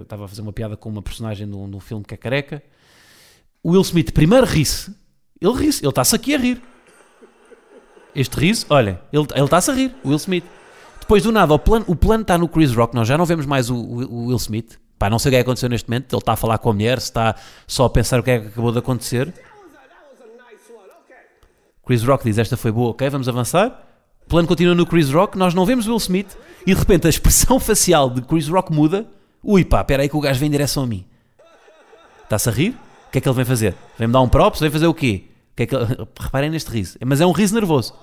estava 0.00 0.24
a 0.24 0.28
fazer 0.28 0.40
uma 0.40 0.52
piada 0.52 0.78
com 0.78 0.88
uma 0.88 1.02
personagem 1.02 1.46
de 1.46 1.54
um, 1.54 1.78
filme 1.78 2.02
que 2.02 2.14
é 2.14 2.16
careca. 2.16 2.62
O 3.62 3.72
Will 3.72 3.82
Smith 3.82 4.12
primeiro 4.12 4.46
ri-se, 4.46 4.94
ele 5.40 5.52
ri-se, 5.52 5.84
ele 5.84 5.90
está-se 5.90 6.16
aqui 6.16 6.34
a 6.34 6.38
rir. 6.38 6.62
Este 8.14 8.38
riso, 8.38 8.66
olha, 8.70 9.00
ele, 9.12 9.26
está-se 9.44 9.70
a 9.70 9.74
rir, 9.74 9.94
o 10.04 10.08
Will 10.08 10.16
Smith. 10.16 10.44
Depois 11.00 11.22
do 11.22 11.32
nada, 11.32 11.52
o 11.52 11.58
plano, 11.58 11.84
o 11.88 11.96
plano 11.96 12.22
está 12.22 12.38
no 12.38 12.48
Chris 12.48 12.72
Rock, 12.74 12.94
nós 12.94 13.06
já 13.06 13.18
não 13.18 13.26
vemos 13.26 13.44
mais 13.44 13.68
o, 13.68 13.74
o, 13.76 14.04
o 14.04 14.26
Will 14.26 14.36
Smith. 14.36 14.78
Pá, 14.98 15.10
não 15.10 15.18
sei 15.18 15.28
o 15.28 15.32
que 15.32 15.36
é 15.36 15.38
que 15.40 15.42
aconteceu 15.42 15.68
neste 15.68 15.88
momento. 15.88 16.14
Ele 16.14 16.20
está 16.20 16.32
a 16.32 16.36
falar 16.36 16.58
com 16.58 16.70
a 16.70 16.72
mulher, 16.72 17.00
se 17.00 17.06
está 17.06 17.34
só 17.66 17.84
a 17.84 17.90
pensar 17.90 18.20
o 18.20 18.22
que 18.22 18.30
é 18.30 18.38
que 18.38 18.46
acabou 18.46 18.72
de 18.72 18.78
acontecer. 18.78 19.32
Chris 21.84 22.02
Rock 22.02 22.24
diz: 22.24 22.38
Esta 22.38 22.56
foi 22.56 22.72
boa, 22.72 22.90
ok, 22.90 23.10
vamos 23.10 23.28
avançar. 23.28 23.82
O 24.24 24.28
plano 24.28 24.48
continua 24.48 24.74
no 24.74 24.86
Chris 24.86 25.10
Rock, 25.10 25.36
nós 25.36 25.52
não 25.52 25.66
vemos 25.66 25.86
Will 25.86 25.98
Smith 25.98 26.34
e 26.66 26.72
de 26.72 26.80
repente 26.80 27.06
a 27.06 27.10
expressão 27.10 27.60
facial 27.60 28.08
de 28.08 28.22
Chris 28.22 28.48
Rock 28.48 28.72
muda. 28.72 29.06
Ui 29.42 29.64
pá, 29.64 29.82
espera 29.82 30.02
aí 30.02 30.08
que 30.08 30.16
o 30.16 30.20
gajo 30.20 30.40
vem 30.40 30.46
em 30.46 30.52
direção 30.52 30.84
a 30.84 30.86
mim. 30.86 31.04
Está-se 32.22 32.48
a 32.48 32.52
rir? 32.52 32.70
O 33.08 33.10
que 33.10 33.18
é 33.18 33.20
que 33.20 33.28
ele 33.28 33.36
vem 33.36 33.44
fazer? 33.44 33.74
Vem-me 33.98 34.12
dar 34.12 34.22
um 34.22 34.28
props? 34.28 34.60
Vem 34.60 34.70
fazer 34.70 34.86
o 34.86 34.94
quê? 34.94 35.24
Que 35.56 35.62
é 35.64 35.66
que. 35.66 35.76
Reparem 36.20 36.50
neste 36.50 36.70
riso. 36.70 36.98
Mas 37.04 37.20
é 37.20 37.26
um 37.26 37.32
riso 37.32 37.54
nervoso. 37.54 37.94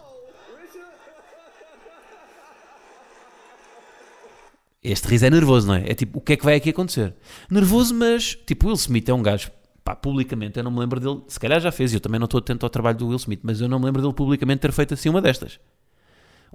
Este 4.83 5.07
riso 5.07 5.25
é 5.27 5.29
nervoso, 5.29 5.67
não 5.67 5.75
é? 5.75 5.91
É 5.91 5.93
tipo, 5.93 6.17
o 6.17 6.21
que 6.21 6.33
é 6.33 6.37
que 6.37 6.43
vai 6.43 6.55
aqui 6.55 6.71
acontecer? 6.71 7.13
Nervoso, 7.51 7.93
mas, 7.93 8.33
tipo, 8.33 8.65
Will 8.65 8.75
Smith 8.75 9.07
é 9.07 9.13
um 9.13 9.21
gajo, 9.21 9.51
pá, 9.83 9.95
publicamente, 9.95 10.57
eu 10.57 10.63
não 10.63 10.71
me 10.71 10.79
lembro 10.79 10.99
dele, 10.99 11.21
se 11.27 11.39
calhar 11.39 11.59
já 11.59 11.71
fez, 11.71 11.93
eu 11.93 11.99
também 11.99 12.19
não 12.19 12.25
estou 12.25 12.39
atento 12.39 12.65
ao 12.65 12.69
trabalho 12.69 12.97
do 12.97 13.07
Will 13.07 13.17
Smith, 13.17 13.41
mas 13.43 13.61
eu 13.61 13.69
não 13.69 13.77
me 13.77 13.85
lembro 13.85 14.01
dele 14.01 14.13
publicamente 14.13 14.61
ter 14.61 14.71
feito 14.71 14.95
assim 14.95 15.07
uma 15.07 15.21
destas. 15.21 15.59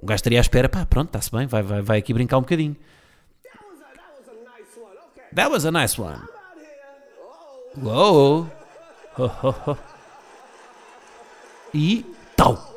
Um 0.01 0.05
gajo 0.05 0.17
estaria 0.17 0.39
à 0.39 0.41
espera, 0.41 0.67
pá, 0.67 0.85
pronto, 0.85 1.07
está-se 1.07 1.31
bem, 1.31 1.47
vai, 1.47 1.63
vai, 1.63 1.81
vai 1.81 1.99
aqui 1.99 2.13
brincar 2.13 2.37
um 2.37 2.41
bocadinho. 2.41 2.75
That 5.33 5.49
was 5.49 5.65
a 5.65 5.71
nice 5.71 5.99
one. 5.99 6.21
Uou! 7.81 8.51
Oh, 9.17 9.31
oh, 9.43 9.55
oh. 9.67 9.96
E 11.73 12.05
tal. 12.35 12.75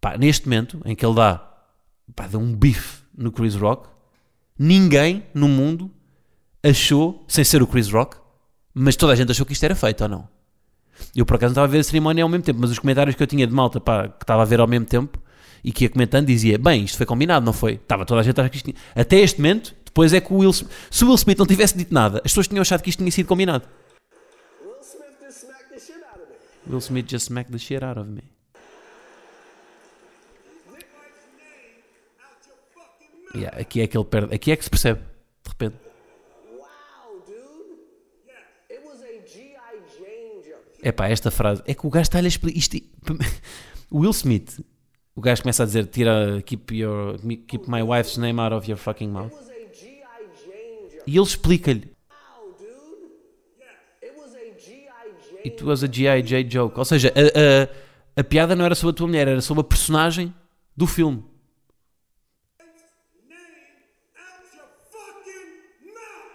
Pá, 0.00 0.16
neste 0.16 0.46
momento 0.46 0.80
em 0.84 0.96
que 0.96 1.04
ele 1.04 1.14
dá 1.14 1.48
pá, 2.14 2.26
deu 2.26 2.40
um 2.40 2.54
bife 2.54 3.02
no 3.16 3.30
Chris 3.30 3.54
Rock. 3.54 3.88
Ninguém 4.58 5.24
no 5.34 5.48
mundo 5.48 5.90
achou, 6.62 7.24
sem 7.28 7.44
ser 7.44 7.62
o 7.62 7.66
Chris 7.66 7.90
Rock, 7.90 8.16
mas 8.74 8.96
toda 8.96 9.12
a 9.12 9.16
gente 9.16 9.30
achou 9.30 9.44
que 9.44 9.52
isto 9.52 9.64
era 9.64 9.74
feito 9.74 10.02
ou 10.02 10.08
não. 10.08 10.28
Eu 11.14 11.26
por 11.26 11.36
acaso 11.36 11.50
não 11.50 11.52
estava 11.52 11.66
a 11.66 11.70
ver 11.70 11.78
a 11.78 11.84
cerimónia 11.84 12.22
ao 12.22 12.28
mesmo 12.28 12.44
tempo, 12.44 12.60
mas 12.60 12.70
os 12.70 12.78
comentários 12.78 13.16
que 13.16 13.22
eu 13.22 13.26
tinha 13.26 13.46
de 13.46 13.52
malta 13.52 13.80
pá, 13.80 14.08
que 14.08 14.24
estava 14.24 14.42
a 14.42 14.44
ver 14.44 14.60
ao 14.60 14.66
mesmo 14.66 14.86
tempo 14.86 15.18
e 15.64 15.72
que 15.72 15.84
ia 15.84 15.90
comentando 15.90 16.26
dizia: 16.26 16.58
Bem, 16.58 16.84
isto 16.84 16.96
foi 16.96 17.06
combinado, 17.06 17.44
não 17.44 17.52
foi? 17.52 17.74
Estava 17.74 18.04
toda 18.04 18.20
a 18.20 18.24
gente 18.24 18.38
a 18.38 18.42
achar 18.42 18.50
que 18.50 18.56
isto 18.56 18.64
tinha... 18.64 18.76
Até 18.94 19.20
este 19.20 19.40
momento, 19.40 19.74
depois 19.84 20.12
é 20.12 20.20
que 20.20 20.32
o 20.32 20.38
Will 20.38 20.50
Smith, 20.50 20.70
se 20.90 21.04
o 21.04 21.08
Will 21.08 21.16
Smith 21.16 21.38
não 21.38 21.46
tivesse 21.46 21.76
dito 21.76 21.92
nada, 21.92 22.18
as 22.18 22.30
pessoas 22.30 22.48
tinham 22.48 22.62
achado 22.62 22.82
que 22.82 22.90
isto 22.90 22.98
tinha 22.98 23.10
sido 23.10 23.26
combinado. 23.26 23.66
Will 26.66 26.80
Smith 26.80 27.06
just 27.06 27.26
smacked 27.26 27.52
the 27.52 27.58
shit 27.58 27.82
out 27.82 27.98
of 27.98 28.08
me. 28.08 28.22
Yeah, 33.34 33.58
aqui 33.58 33.80
é 33.80 33.86
que 33.86 33.96
ele 33.96 34.04
perde. 34.04 34.34
Aqui 34.34 34.52
é 34.52 34.56
que 34.56 34.64
se 34.64 34.70
percebe, 34.70 35.00
de 35.00 35.48
repente. 35.48 35.76
É 40.84 40.90
pá, 40.90 41.08
esta 41.08 41.30
frase. 41.30 41.62
É 41.64 41.74
que 41.74 41.86
o 41.86 41.90
gajo 41.90 42.02
está-lhe 42.02 42.26
a 42.26 42.28
explicar. 42.28 42.58
Isto, 42.58 42.76
Will 43.90 44.10
Smith, 44.10 44.60
o 45.14 45.20
gajo 45.20 45.42
começa 45.42 45.62
a 45.62 45.66
dizer: 45.66 45.86
tira, 45.86 46.42
keep, 46.42 46.74
your, 46.74 47.18
keep 47.46 47.68
my 47.68 47.82
wife's 47.82 48.18
name 48.18 48.40
out 48.40 48.52
of 48.52 48.68
your 48.68 48.76
fucking 48.76 49.08
mouth. 49.08 49.32
E 51.06 51.16
ele 51.16 51.24
explica-lhe. 51.24 51.90
Wow, 52.10 52.54
dude. 52.58 53.10
It 54.02 54.12
was 54.16 54.34
a 54.34 54.54
G.I. 55.42 55.48
Jane. 55.48 55.54
It 55.54 55.64
was 55.64 55.82
a 55.82 55.88
G.I.J. 55.88 56.44
joke. 56.44 56.78
Ou 56.78 56.84
seja, 56.84 57.12
a, 57.14 58.18
a, 58.18 58.20
a 58.20 58.24
piada 58.24 58.54
não 58.54 58.64
era 58.64 58.74
sobre 58.74 58.92
a 58.92 58.96
tua 58.96 59.06
mulher, 59.06 59.28
era 59.28 59.40
sobre 59.40 59.60
a 59.60 59.64
personagem 59.64 60.34
do 60.76 60.86
filme. 60.86 61.24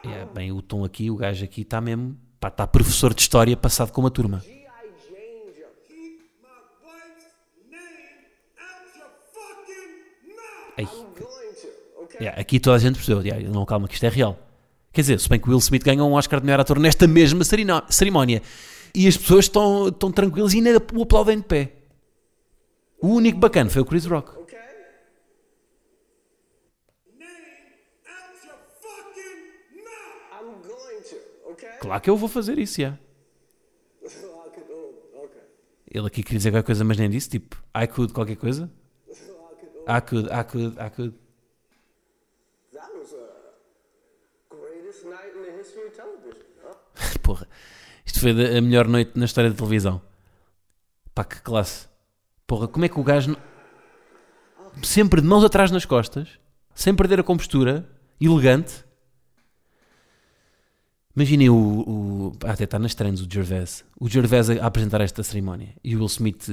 É, 0.04 0.26
bem, 0.34 0.52
o 0.52 0.62
tom 0.62 0.86
aqui, 0.86 1.12
o 1.12 1.16
gajo 1.16 1.44
aqui 1.44 1.62
está 1.62 1.82
mesmo. 1.82 2.18
Está 2.46 2.66
professor 2.68 3.14
de 3.14 3.22
história 3.22 3.58
passado 3.58 3.92
com 3.92 4.02
uma 4.02 4.12
turma. 4.12 4.40
G.I. 4.40 4.68
Ei, 10.78 10.88
yeah, 12.22 12.40
aqui 12.40 12.60
toda 12.60 12.76
a 12.76 12.80
gente 12.80 12.96
percebeu. 12.96 13.22
Yeah, 13.22 13.50
não, 13.50 13.66
calma, 13.66 13.88
que 13.88 13.96
isto 13.96 14.06
é 14.06 14.10
real. 14.10 14.38
Quer 14.94 15.02
dizer, 15.02 15.20
se 15.20 15.28
bem 15.28 15.40
que 15.40 15.50
Will 15.50 15.60
Smith 15.60 15.84
ganhou 15.84 16.10
um 16.10 16.14
Oscar 16.14 16.40
de 16.40 16.46
melhor 16.46 16.60
ator 16.60 16.80
nesta 16.80 17.08
mesma 17.08 17.44
cerimónia. 17.90 18.42
E 18.94 19.08
as 19.08 19.18
pessoas 19.18 19.46
estão, 19.46 19.88
estão 19.90 20.12
tranquilas 20.12 20.54
e 20.54 20.58
ainda 20.58 20.82
o 20.94 21.04
aplaudem 21.04 21.38
de 21.38 21.46
pé. 21.46 21.74
O 23.02 23.08
único 23.08 23.38
bacana 23.38 23.70
foi 23.70 23.82
o 23.82 23.86
Chris 23.86 24.06
Rock. 24.06 24.32
Claro 31.80 32.02
que 32.02 32.10
eu 32.10 32.18
vou 32.18 32.28
fazer 32.28 32.58
isso, 32.58 32.82
já. 32.82 32.98
Ele 35.90 36.08
aqui 36.08 36.22
queria 36.22 36.38
dizer 36.38 36.52
qualquer 36.52 36.66
coisa, 36.66 36.84
mas 36.84 36.98
nem 36.98 37.10
disse. 37.10 37.30
Tipo, 37.30 37.56
I 37.76 37.88
could 37.88 38.14
qualquer 38.14 38.36
coisa. 38.36 38.70
I 39.88 40.02
could, 40.02 40.28
I 40.30 40.44
could, 40.44 40.78
I 40.78 40.90
could? 40.90 41.14
Porra, 47.24 47.48
isto 48.18 48.22
foi 48.22 48.58
a 48.58 48.62
melhor 48.62 48.88
noite 48.88 49.12
na 49.16 49.26
história 49.26 49.50
da 49.50 49.56
televisão. 49.56 50.02
Pá, 51.14 51.24
que 51.24 51.40
classe. 51.42 51.88
Porra, 52.48 52.68
como 52.68 52.86
é 52.86 52.90
que 52.90 53.00
o 53.00 53.04
gajo. 53.04 53.38
Sempre 54.84 55.22
de 55.22 55.28
mãos 55.28 55.44
atrás 55.44 55.72
nas 55.72 55.86
costas, 55.86 56.40
sem 56.74 56.96
perder 56.96 57.20
a 57.20 57.24
compostura, 57.24 57.88
elegante. 58.20 58.86
Imaginem 61.16 61.50
o. 61.50 61.56
o 61.56 62.38
até 62.46 62.64
está 62.64 62.78
nas 62.80 62.96
trends 62.96 63.22
o 63.22 63.28
Gervais. 63.30 63.86
O 64.00 64.08
Gervais 64.08 64.50
a, 64.50 64.66
apresentar 64.66 65.02
esta 65.02 65.24
cerimónia 65.24 65.76
e 65.84 65.96
o 65.96 66.00
Will 66.00 66.08
Smith 66.08 66.50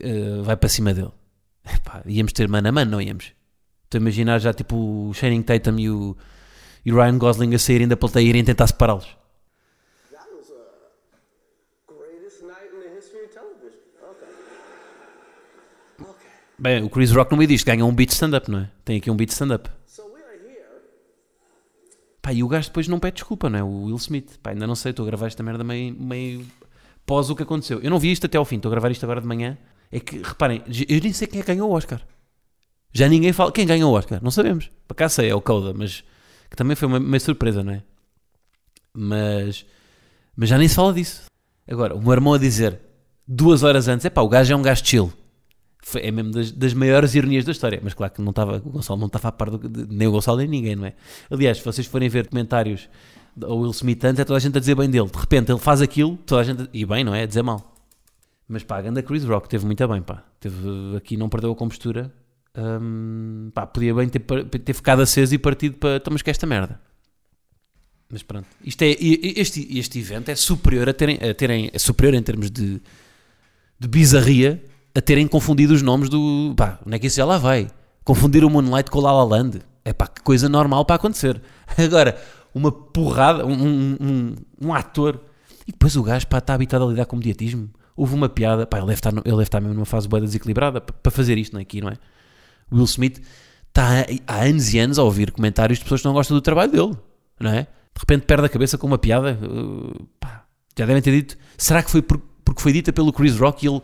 eh, 0.00 0.40
vai 0.42 0.56
para 0.56 0.68
cima 0.68 0.94
dele. 0.94 1.12
Epá, 1.64 2.02
íamos 2.06 2.32
ter 2.32 2.48
mano 2.48 2.68
a 2.68 2.72
mano, 2.72 2.92
não 2.92 3.00
íamos? 3.00 3.32
Estou 3.84 3.98
a 3.98 4.00
imaginar 4.00 4.38
já 4.38 4.52
tipo 4.52 4.76
o 4.76 5.14
Channing 5.14 5.42
Tatum 5.42 5.78
e 5.78 5.90
o, 5.90 6.16
e 6.84 6.92
o 6.92 6.96
Ryan 6.96 7.18
Gosling 7.18 7.54
a 7.54 7.58
saírem 7.58 7.88
da 7.88 7.96
plateia 7.96 8.24
e 8.24 8.28
irem 8.28 8.44
tentar 8.44 8.68
separá-los. 8.68 9.16
That 10.12 10.30
was 10.32 10.50
a 10.50 10.62
greatest 11.86 12.42
night 12.42 12.70
in 12.72 12.80
the 12.80 12.94
history 12.94 13.24
of 13.26 13.32
television. 13.34 13.80
Okay. 14.00 14.30
Okay. 16.00 16.36
Bem, 16.58 16.82
o 16.82 16.88
Chris 16.88 17.10
Rock 17.12 17.30
no 17.30 17.36
meio 17.36 17.48
disto 17.48 17.66
ganha 17.66 17.84
um 17.84 17.94
beat 17.94 18.10
stand-up, 18.10 18.50
não 18.50 18.60
é? 18.60 18.70
Tem 18.84 18.96
aqui 18.96 19.10
um 19.10 19.16
beat 19.16 19.30
stand-up. 19.30 19.68
Pá, 22.22 22.32
e 22.32 22.42
o 22.42 22.48
gajo 22.48 22.68
depois 22.68 22.88
não 22.88 22.98
pede 22.98 23.16
desculpa, 23.16 23.48
não 23.48 23.58
é? 23.58 23.62
O 23.62 23.84
Will 23.84 23.96
Smith. 23.96 24.38
Pá, 24.42 24.50
ainda 24.50 24.66
não 24.66 24.74
sei, 24.74 24.90
estou 24.90 25.04
a 25.04 25.06
gravar 25.06 25.28
esta 25.28 25.42
merda 25.42 25.62
meio, 25.62 25.94
meio 25.94 26.46
pós 27.04 27.30
o 27.30 27.36
que 27.36 27.42
aconteceu. 27.44 27.78
Eu 27.80 27.90
não 27.90 28.00
vi 28.00 28.10
isto 28.10 28.26
até 28.26 28.36
ao 28.36 28.44
fim, 28.44 28.56
estou 28.56 28.68
a 28.68 28.72
gravar 28.72 28.90
isto 28.90 29.04
agora 29.04 29.20
de 29.20 29.26
manhã. 29.26 29.56
É 29.92 30.00
que, 30.00 30.18
reparem, 30.18 30.62
eu 30.88 31.00
nem 31.00 31.12
sei 31.12 31.28
quem 31.28 31.40
é 31.40 31.42
que 31.44 31.52
ganhou 31.52 31.70
o 31.70 31.72
Oscar. 31.72 32.00
Já 32.92 33.08
ninguém 33.08 33.32
fala. 33.32 33.52
Quem 33.52 33.64
ganhou 33.64 33.92
o 33.92 33.96
Oscar? 33.96 34.20
Não 34.22 34.30
sabemos. 34.32 34.70
Para 34.88 34.96
cá 34.96 35.08
sei, 35.08 35.28
é 35.28 35.34
o 35.34 35.40
Coda, 35.40 35.72
mas 35.72 36.02
que 36.50 36.56
também 36.56 36.74
foi 36.74 36.88
uma, 36.88 36.98
uma 36.98 37.20
surpresa, 37.20 37.62
não 37.62 37.74
é? 37.74 37.82
Mas, 38.92 39.64
mas 40.34 40.48
já 40.48 40.58
nem 40.58 40.66
se 40.66 40.74
fala 40.74 40.92
disso. 40.94 41.26
Agora, 41.68 41.94
o 41.94 42.00
meu 42.00 42.12
irmão 42.12 42.34
a 42.34 42.38
dizer 42.38 42.80
duas 43.28 43.62
horas 43.62 43.86
antes: 43.86 44.04
é 44.04 44.10
pá, 44.10 44.22
o 44.22 44.28
gajo 44.28 44.52
é 44.52 44.56
um 44.56 44.62
gajo 44.62 44.84
chill. 44.84 45.12
Foi- 45.88 46.00
é 46.02 46.10
mesmo 46.10 46.32
das, 46.32 46.50
das 46.50 46.74
maiores 46.74 47.14
ironias 47.14 47.44
da 47.44 47.52
história. 47.52 47.80
Mas 47.80 47.94
claro 47.94 48.12
que 48.12 48.20
não 48.20 48.30
estava, 48.30 48.56
o 48.56 48.70
Gonçalo 48.70 48.98
não 48.98 49.06
estava 49.06 49.28
a 49.28 49.32
par 49.32 49.50
do, 49.50 49.68
de- 49.68 49.86
nem 49.94 50.08
o 50.08 50.10
Gonçalo 50.10 50.38
nem 50.38 50.48
ninguém, 50.48 50.74
não 50.74 50.84
é? 50.84 50.94
Aliás, 51.30 51.58
se 51.58 51.64
vocês 51.64 51.86
forem 51.86 52.08
ver 52.08 52.26
comentários 52.26 52.88
ao 53.40 53.56
Will 53.60 53.70
Smith 53.70 54.02
antes, 54.04 54.18
é 54.18 54.24
toda 54.24 54.36
a 54.36 54.40
gente 54.40 54.56
a 54.56 54.60
dizer 54.60 54.74
bem 54.74 54.90
dele. 54.90 55.08
De 55.08 55.16
repente 55.16 55.52
ele 55.52 55.60
faz 55.60 55.80
aquilo, 55.80 56.16
toda 56.26 56.40
a 56.40 56.44
gente. 56.44 56.68
E 56.72 56.84
bem, 56.84 57.04
não 57.04 57.14
é? 57.14 57.22
A 57.22 57.26
dizer 57.26 57.42
mal. 57.42 57.72
Mas 58.48 58.64
pá, 58.64 58.78
a 58.78 58.82
ganda 58.82 59.00
Chris 59.00 59.22
Rock 59.24 59.48
teve 59.48 59.64
muito 59.64 59.86
bem, 59.86 60.02
pá. 60.02 60.24
Teve 60.40 60.56
aqui, 60.96 61.16
não 61.16 61.28
perdeu 61.28 61.52
a 61.52 61.54
compostura. 61.54 62.12
Hum, 62.58 63.52
pá, 63.54 63.64
podia 63.64 63.94
bem 63.94 64.08
ter, 64.08 64.18
ter 64.20 64.72
ficado 64.72 65.02
aceso 65.02 65.36
e 65.36 65.38
partido 65.38 65.76
para. 65.76 65.98
Estamos 65.98 66.20
que 66.20 66.30
esta 66.30 66.46
merda. 66.48 66.80
Mas 68.10 68.24
pronto. 68.24 68.48
Isto 68.64 68.82
é, 68.82 68.96
este, 69.00 69.78
este 69.78 70.00
evento 70.00 70.30
é 70.30 70.34
superior 70.34 70.88
a 70.88 70.92
terem, 70.92 71.16
a 71.16 71.32
terem. 71.32 71.70
É 71.72 71.78
superior 71.78 72.14
em 72.14 72.22
termos 72.24 72.50
de, 72.50 72.80
de 73.78 73.86
bizarria 73.88 74.60
a 74.96 75.00
terem 75.00 75.26
confundido 75.26 75.74
os 75.74 75.82
nomes 75.82 76.08
do. 76.08 76.54
Pá, 76.56 76.78
onde 76.86 76.96
é 76.96 76.98
que 76.98 77.06
isso 77.06 77.16
já 77.16 77.24
lá 77.24 77.38
vai? 77.38 77.68
Confundir 78.04 78.44
o 78.44 78.50
Moonlight 78.50 78.90
com 78.90 78.98
o 78.98 79.02
La 79.02 79.12
La 79.12 79.24
Land. 79.24 79.60
É 79.84 79.92
pá, 79.92 80.06
que 80.06 80.22
coisa 80.22 80.48
normal 80.48 80.84
para 80.84 80.96
acontecer. 80.96 81.40
Agora, 81.76 82.16
uma 82.54 82.72
porrada, 82.72 83.44
um, 83.46 83.52
um, 83.52 83.96
um, 84.00 84.34
um 84.68 84.74
ator. 84.74 85.20
E 85.66 85.72
depois 85.72 85.96
o 85.96 86.02
gajo, 86.02 86.26
pá, 86.28 86.38
está 86.38 86.54
habitado 86.54 86.84
a 86.84 86.88
lidar 86.88 87.06
com 87.06 87.16
mediatismo. 87.16 87.68
Houve 87.96 88.14
uma 88.14 88.28
piada, 88.28 88.66
pá, 88.66 88.78
ele 88.78 88.86
deve 88.86 88.98
estar, 88.98 89.12
ele 89.12 89.22
deve 89.24 89.42
estar 89.42 89.60
mesmo 89.60 89.74
numa 89.74 89.86
fase 89.86 90.06
boa 90.08 90.20
desequilibrada 90.20 90.80
pa- 90.80 90.92
para 90.92 91.10
fazer 91.12 91.36
isto 91.38 91.52
não 91.54 91.60
é? 91.60 91.62
aqui, 91.62 91.80
não 91.80 91.88
é? 91.88 91.94
O 92.70 92.76
Will 92.76 92.84
Smith 92.84 93.20
está 93.68 94.04
há 94.26 94.42
anos 94.44 94.72
e 94.74 94.78
anos 94.78 94.98
a 94.98 95.02
ouvir 95.02 95.30
comentários 95.30 95.78
de 95.78 95.84
pessoas 95.84 96.00
que 96.02 96.06
não 96.06 96.14
gostam 96.14 96.36
do 96.36 96.40
trabalho 96.40 96.70
dele, 96.72 96.96
não 97.40 97.50
é? 97.50 97.62
De 97.62 98.00
repente 98.00 98.26
perde 98.26 98.44
a 98.46 98.48
cabeça 98.48 98.76
com 98.76 98.86
uma 98.86 98.98
piada, 98.98 99.38
uh, 99.42 100.06
pá, 100.20 100.44
já 100.78 100.84
devem 100.86 101.00
ter 101.02 101.10
dito. 101.12 101.36
Será 101.56 101.82
que 101.82 101.90
foi 101.90 102.02
por- 102.02 102.20
porque 102.44 102.60
foi 102.60 102.72
dita 102.72 102.92
pelo 102.92 103.12
Chris 103.12 103.36
Rock 103.38 103.64
e 103.64 103.68
ele 103.68 103.80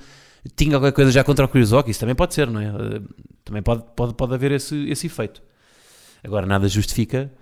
tinha 0.56 0.72
qualquer 0.78 0.92
coisa 0.92 1.10
já 1.10 1.22
contra 1.24 1.44
o 1.44 1.48
Chris 1.48 1.70
Rock? 1.70 1.90
Isso 1.90 2.00
também 2.00 2.14
pode 2.14 2.34
ser, 2.34 2.48
não 2.50 2.60
é? 2.60 2.70
Uh, 2.70 3.08
Também 3.44 3.62
pode, 3.62 3.84
pode, 3.96 4.14
pode 4.14 4.34
haver 4.34 4.52
esse, 4.52 4.88
esse 4.88 5.06
efeito. 5.06 5.42
Agora, 6.24 6.46
nada 6.46 6.68
justifica 6.68 7.32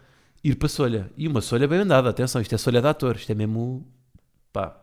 ir 0.43 0.55
para 0.57 0.69
solha. 0.69 1.11
E 1.17 1.29
uma 1.29 1.41
solha 1.41 1.67
bem 1.69 1.81
andada, 1.81 2.09
atenção, 2.11 2.41
isto 2.41 2.55
é 2.55 2.59
solha 2.59 2.81
de 2.81 2.89
ator, 2.89 3.17
isto 3.17 3.31
é 3.31 3.35
mesmo. 3.35 3.87
pá. 4.53 4.77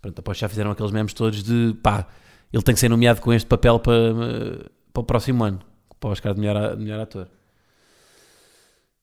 Pronto, 0.00 0.18
após 0.18 0.38
já 0.38 0.48
fizeram 0.48 0.70
aqueles 0.70 0.92
memes 0.92 1.12
todos 1.12 1.42
de 1.42 1.74
pá, 1.82 2.06
ele 2.52 2.62
tem 2.62 2.74
que 2.74 2.80
ser 2.80 2.88
nomeado 2.88 3.20
com 3.20 3.32
este 3.32 3.46
papel 3.46 3.78
para, 3.80 3.94
eh, 3.94 4.68
para 4.92 5.00
o 5.00 5.04
próximo 5.04 5.42
ano, 5.44 5.60
para 5.98 6.08
o 6.08 6.12
Oscar 6.12 6.34
de 6.34 6.40
melhor, 6.40 6.56
a- 6.56 6.76
melhor 6.76 7.00
ator. 7.00 7.28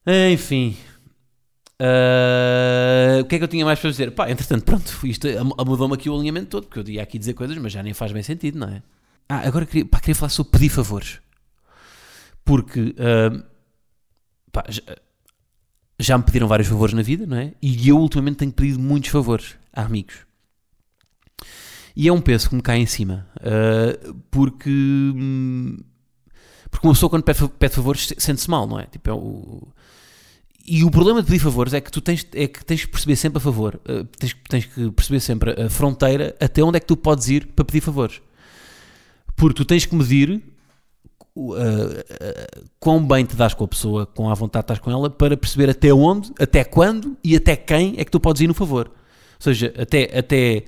Enfim. 0.05 0.75
Ah, 1.85 3.19
o 3.21 3.25
que 3.25 3.35
é 3.35 3.37
que 3.39 3.43
eu 3.43 3.47
tinha 3.47 3.65
mais 3.65 3.79
para 3.79 3.89
dizer? 3.89 4.11
Pá, 4.11 4.29
entretanto, 4.29 4.63
pronto, 4.63 5.05
isto 5.07 5.27
am- 5.27 5.65
mudou-me 5.65 5.93
aqui 5.95 6.09
o 6.09 6.15
alinhamento 6.15 6.47
todo, 6.47 6.67
porque 6.67 6.79
eu 6.79 6.93
ia 6.95 7.03
aqui 7.03 7.19
dizer 7.19 7.33
coisas, 7.33 7.57
mas 7.57 7.71
já 7.73 7.83
nem 7.83 7.93
faz 7.93 8.11
bem 8.11 8.23
sentido, 8.23 8.57
não 8.59 8.69
é? 8.69 8.81
Ah, 9.27 9.47
agora 9.47 9.65
queria, 9.65 9.85
pá, 9.85 9.99
queria 9.99 10.15
falar 10.15 10.29
sobre 10.29 10.51
pedir 10.51 10.69
favores. 10.69 11.19
Porque 12.45 12.95
ah, 12.99 13.43
pá, 14.51 14.63
já, 14.69 14.81
já 15.99 16.17
me 16.17 16.23
pediram 16.23 16.47
vários 16.47 16.67
favores 16.69 16.93
na 16.93 17.01
vida, 17.01 17.25
não 17.25 17.37
é? 17.37 17.53
E 17.61 17.87
eu 17.89 17.97
ultimamente 17.97 18.37
tenho 18.37 18.51
pedido 18.51 18.79
muitos 18.79 19.09
favores 19.09 19.55
a 19.73 19.83
amigos. 19.83 20.15
E 21.95 22.07
é 22.07 22.13
um 22.13 22.21
peso 22.21 22.49
que 22.49 22.55
me 22.55 22.61
cai 22.61 22.77
em 22.77 22.85
cima. 22.85 23.27
ah, 23.41 24.13
porque. 24.31 24.69
hum, 24.69 25.77
porque 26.69 26.87
uma 26.87 26.93
pessoa 26.93 27.09
quando 27.09 27.23
pede, 27.23 27.47
pede 27.49 27.75
favores 27.75 28.07
se- 28.07 28.15
sente-se 28.17 28.49
mal, 28.49 28.65
não 28.67 28.79
é? 28.79 28.85
Tipo, 28.87 29.09
é 29.09 29.13
o. 29.13 29.67
E 30.65 30.83
o 30.85 30.89
problema 30.89 31.21
de 31.21 31.27
pedir 31.27 31.39
favores 31.39 31.73
é 31.73 31.81
que 31.81 31.91
tu 31.91 31.99
tens, 31.99 32.25
é 32.33 32.47
que 32.47 32.63
tens 32.63 32.85
que 32.85 32.91
perceber 32.91 33.17
sempre 33.17 33.37
a 33.37 33.41
favor, 33.41 33.81
ah, 33.85 34.05
tens, 34.17 34.35
tens 34.47 34.65
que 34.65 34.91
perceber 34.91 35.19
sempre 35.19 35.61
a 35.61 35.69
fronteira 35.69 36.35
até 36.39 36.63
onde 36.63 36.77
é 36.77 36.79
que 36.79 36.85
tu 36.85 36.95
podes 36.95 37.27
ir 37.27 37.47
para 37.47 37.65
pedir 37.65 37.81
favores. 37.81 38.21
Porque 39.35 39.55
tu 39.55 39.65
tens 39.65 39.85
que 39.85 39.93
medir 39.93 40.41
ah, 41.37 42.03
ah, 42.21 42.61
quão 42.79 43.05
bem 43.05 43.25
te 43.25 43.35
dás 43.35 43.53
com 43.53 43.65
a 43.65 43.67
pessoa, 43.67 44.05
quão 44.05 44.29
à 44.29 44.33
vontade 44.33 44.63
estás 44.63 44.79
com 44.79 44.89
ela, 44.89 45.09
para 45.09 45.35
perceber 45.35 45.69
até 45.69 45.93
onde, 45.93 46.31
até 46.39 46.63
quando 46.63 47.17
e 47.21 47.35
até 47.35 47.57
quem 47.57 47.95
é 47.97 48.05
que 48.05 48.11
tu 48.11 48.19
podes 48.19 48.41
ir 48.41 48.47
no 48.47 48.53
favor. 48.53 48.87
Ou 48.87 49.41
seja, 49.41 49.73
até, 49.77 50.17
até 50.17 50.63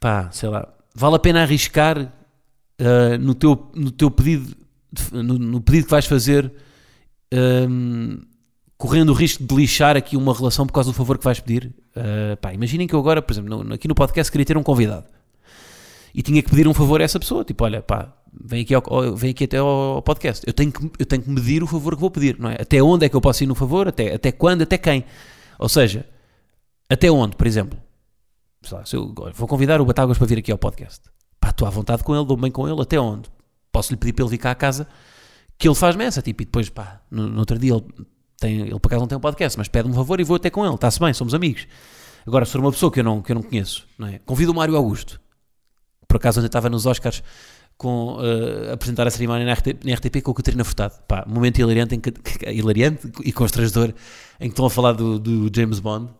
pá, 0.00 0.30
sei 0.32 0.48
lá, 0.48 0.66
vale 0.94 1.16
a 1.16 1.18
pena 1.18 1.42
arriscar 1.42 2.10
ah, 2.78 3.18
no, 3.18 3.34
teu, 3.34 3.70
no 3.74 3.90
teu 3.90 4.10
pedido, 4.10 4.56
no, 5.12 5.38
no 5.38 5.60
pedido 5.60 5.84
que 5.84 5.90
vais 5.90 6.06
fazer, 6.06 6.50
ahm, 7.30 8.20
correndo 8.78 9.10
o 9.10 9.12
risco 9.12 9.44
de 9.44 9.54
lixar 9.54 9.96
aqui 9.96 10.16
uma 10.16 10.32
relação 10.32 10.64
por 10.66 10.72
causa 10.72 10.90
do 10.90 10.94
favor 10.94 11.18
que 11.18 11.24
vais 11.24 11.40
pedir. 11.40 11.74
Ah, 11.94 12.36
pá, 12.40 12.54
imaginem 12.54 12.86
que 12.86 12.94
eu 12.94 12.98
agora, 13.00 13.20
por 13.20 13.32
exemplo, 13.32 13.62
no- 13.64 13.74
aqui 13.74 13.86
no 13.88 13.94
podcast 13.94 14.30
queria 14.32 14.46
ter 14.46 14.56
um 14.56 14.62
convidado 14.62 15.04
e 16.14 16.22
tinha 16.22 16.42
que 16.42 16.48
pedir 16.48 16.66
um 16.66 16.72
favor 16.72 17.00
a 17.00 17.04
essa 17.04 17.18
pessoa, 17.20 17.44
tipo, 17.44 17.64
olha, 17.64 17.82
pá, 17.82 18.14
vem 18.32 18.62
aqui, 18.62 18.74
ao- 18.74 19.16
vem 19.16 19.30
aqui 19.32 19.44
até 19.44 19.58
ao 19.58 20.00
podcast. 20.02 20.44
Eu 20.46 20.52
tenho, 20.52 20.70
que, 20.72 20.90
eu 20.98 21.04
tenho 21.06 21.22
que 21.22 21.28
medir 21.30 21.62
o 21.62 21.66
favor 21.66 21.94
que 21.94 22.00
vou 22.00 22.10
pedir, 22.10 22.38
não 22.38 22.48
é? 22.50 22.54
Até 22.60 22.82
onde 22.82 23.04
é 23.04 23.08
que 23.08 23.16
eu 23.16 23.20
posso 23.20 23.42
ir 23.42 23.46
no 23.48 23.54
favor, 23.54 23.88
até, 23.88 24.14
até 24.14 24.30
quando, 24.32 24.62
até 24.62 24.78
quem. 24.78 25.04
Ou 25.58 25.68
seja, 25.68 26.06
até 26.88 27.10
onde, 27.10 27.34
por 27.36 27.46
exemplo, 27.46 27.78
lá, 28.70 28.84
se 28.84 28.94
eu 28.96 29.12
vou 29.34 29.48
convidar 29.48 29.80
o 29.80 29.84
Batáguas 29.84 30.16
para 30.18 30.26
vir 30.26 30.38
aqui 30.38 30.52
ao 30.52 30.58
podcast. 30.58 31.02
Pá, 31.40 31.50
estou 31.50 31.66
à 31.66 31.70
vontade 31.70 32.02
com 32.04 32.14
ele, 32.14 32.24
dou 32.24 32.36
bem 32.36 32.50
com 32.50 32.68
ele, 32.68 32.80
até 32.80 32.98
onde? 32.98 33.28
Posso 33.72 33.92
lhe 33.92 33.96
pedir 33.98 34.12
para 34.12 34.24
ele 34.24 34.30
vir 34.30 34.38
cá 34.38 34.50
à 34.52 34.54
casa 34.54 34.86
que 35.58 35.66
ele 35.68 35.74
faz-me 35.74 36.04
essa, 36.04 36.22
tipo, 36.22 36.42
e 36.42 36.44
depois, 36.44 36.68
pá, 36.68 37.00
no, 37.10 37.26
no 37.28 37.40
outro 37.40 37.58
dia 37.58 37.74
ele, 37.74 37.84
tem, 38.38 38.60
ele 38.60 38.78
por 38.78 38.88
acaso 38.88 39.00
não 39.00 39.08
tem 39.08 39.18
um 39.18 39.20
podcast, 39.20 39.58
mas 39.58 39.68
pede-me 39.68 39.92
um 39.92 39.96
favor 39.96 40.20
e 40.20 40.24
vou 40.24 40.36
até 40.36 40.50
com 40.50 40.64
ele, 40.64 40.74
está-se 40.74 41.00
bem, 41.00 41.12
somos 41.12 41.34
amigos. 41.34 41.66
Agora, 42.26 42.44
se 42.44 42.52
for 42.52 42.60
uma 42.60 42.70
pessoa 42.70 42.92
que 42.92 43.00
eu 43.00 43.04
não, 43.04 43.22
que 43.22 43.32
eu 43.32 43.34
não 43.34 43.42
conheço, 43.42 43.86
não 43.98 44.08
é? 44.08 44.18
convido 44.18 44.52
o 44.52 44.54
Mário 44.54 44.76
Augusto, 44.76 45.20
por 46.06 46.16
acaso 46.16 46.40
ontem 46.40 46.46
estava 46.46 46.70
nos 46.70 46.86
Oscars 46.86 47.22
com, 47.78 48.18
a 48.70 48.72
apresentar 48.74 49.06
a 49.06 49.10
cerimónia 49.10 49.46
na, 49.46 49.52
na 49.52 49.94
RTP 49.94 50.20
com 50.22 50.32
a 50.32 50.34
Catarina 50.34 50.64
Furtado. 50.64 50.94
Pá, 51.06 51.24
momento 51.26 51.58
hilariante, 51.58 51.94
em 51.94 52.00
que, 52.00 52.12
hilariante 52.50 53.08
e 53.24 53.32
constrangedor 53.32 53.94
em 54.40 54.48
que 54.48 54.52
estão 54.52 54.66
a 54.66 54.70
falar 54.70 54.92
do, 54.92 55.18
do 55.18 55.50
James 55.54 55.78
Bond. 55.78 56.10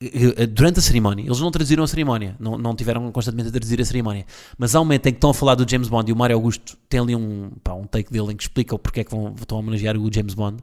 Eh, 0.00 0.46
Durante 0.46 0.78
a 0.78 0.82
cerimónia, 0.82 1.24
eles 1.24 1.40
não 1.40 1.50
traduziram 1.50 1.82
a 1.82 1.88
cerimónia, 1.88 2.36
não, 2.38 2.56
não 2.56 2.74
tiveram 2.76 3.10
constantemente 3.10 3.48
a 3.48 3.52
traduzir 3.52 3.80
a 3.80 3.84
cerimónia, 3.84 4.24
mas 4.56 4.74
há 4.74 4.80
um 4.80 4.84
momento 4.84 5.06
em 5.06 5.12
que 5.12 5.16
estão 5.16 5.30
a 5.30 5.34
falar 5.34 5.56
do 5.56 5.68
James 5.68 5.88
Bond 5.88 6.10
e 6.10 6.12
o 6.12 6.16
Mário 6.16 6.36
Augusto 6.36 6.76
tem 6.88 7.00
ali 7.00 7.16
um, 7.16 7.50
pá, 7.62 7.74
um 7.74 7.84
take 7.84 8.12
dele 8.12 8.32
em 8.32 8.36
que 8.36 8.42
explica 8.42 8.74
o 8.74 8.78
porque 8.78 9.00
é 9.00 9.04
que 9.04 9.10
vão, 9.10 9.34
estão 9.38 9.58
a 9.58 9.60
homenagear 9.60 9.96
o 9.96 10.12
James 10.12 10.34
Bond. 10.34 10.62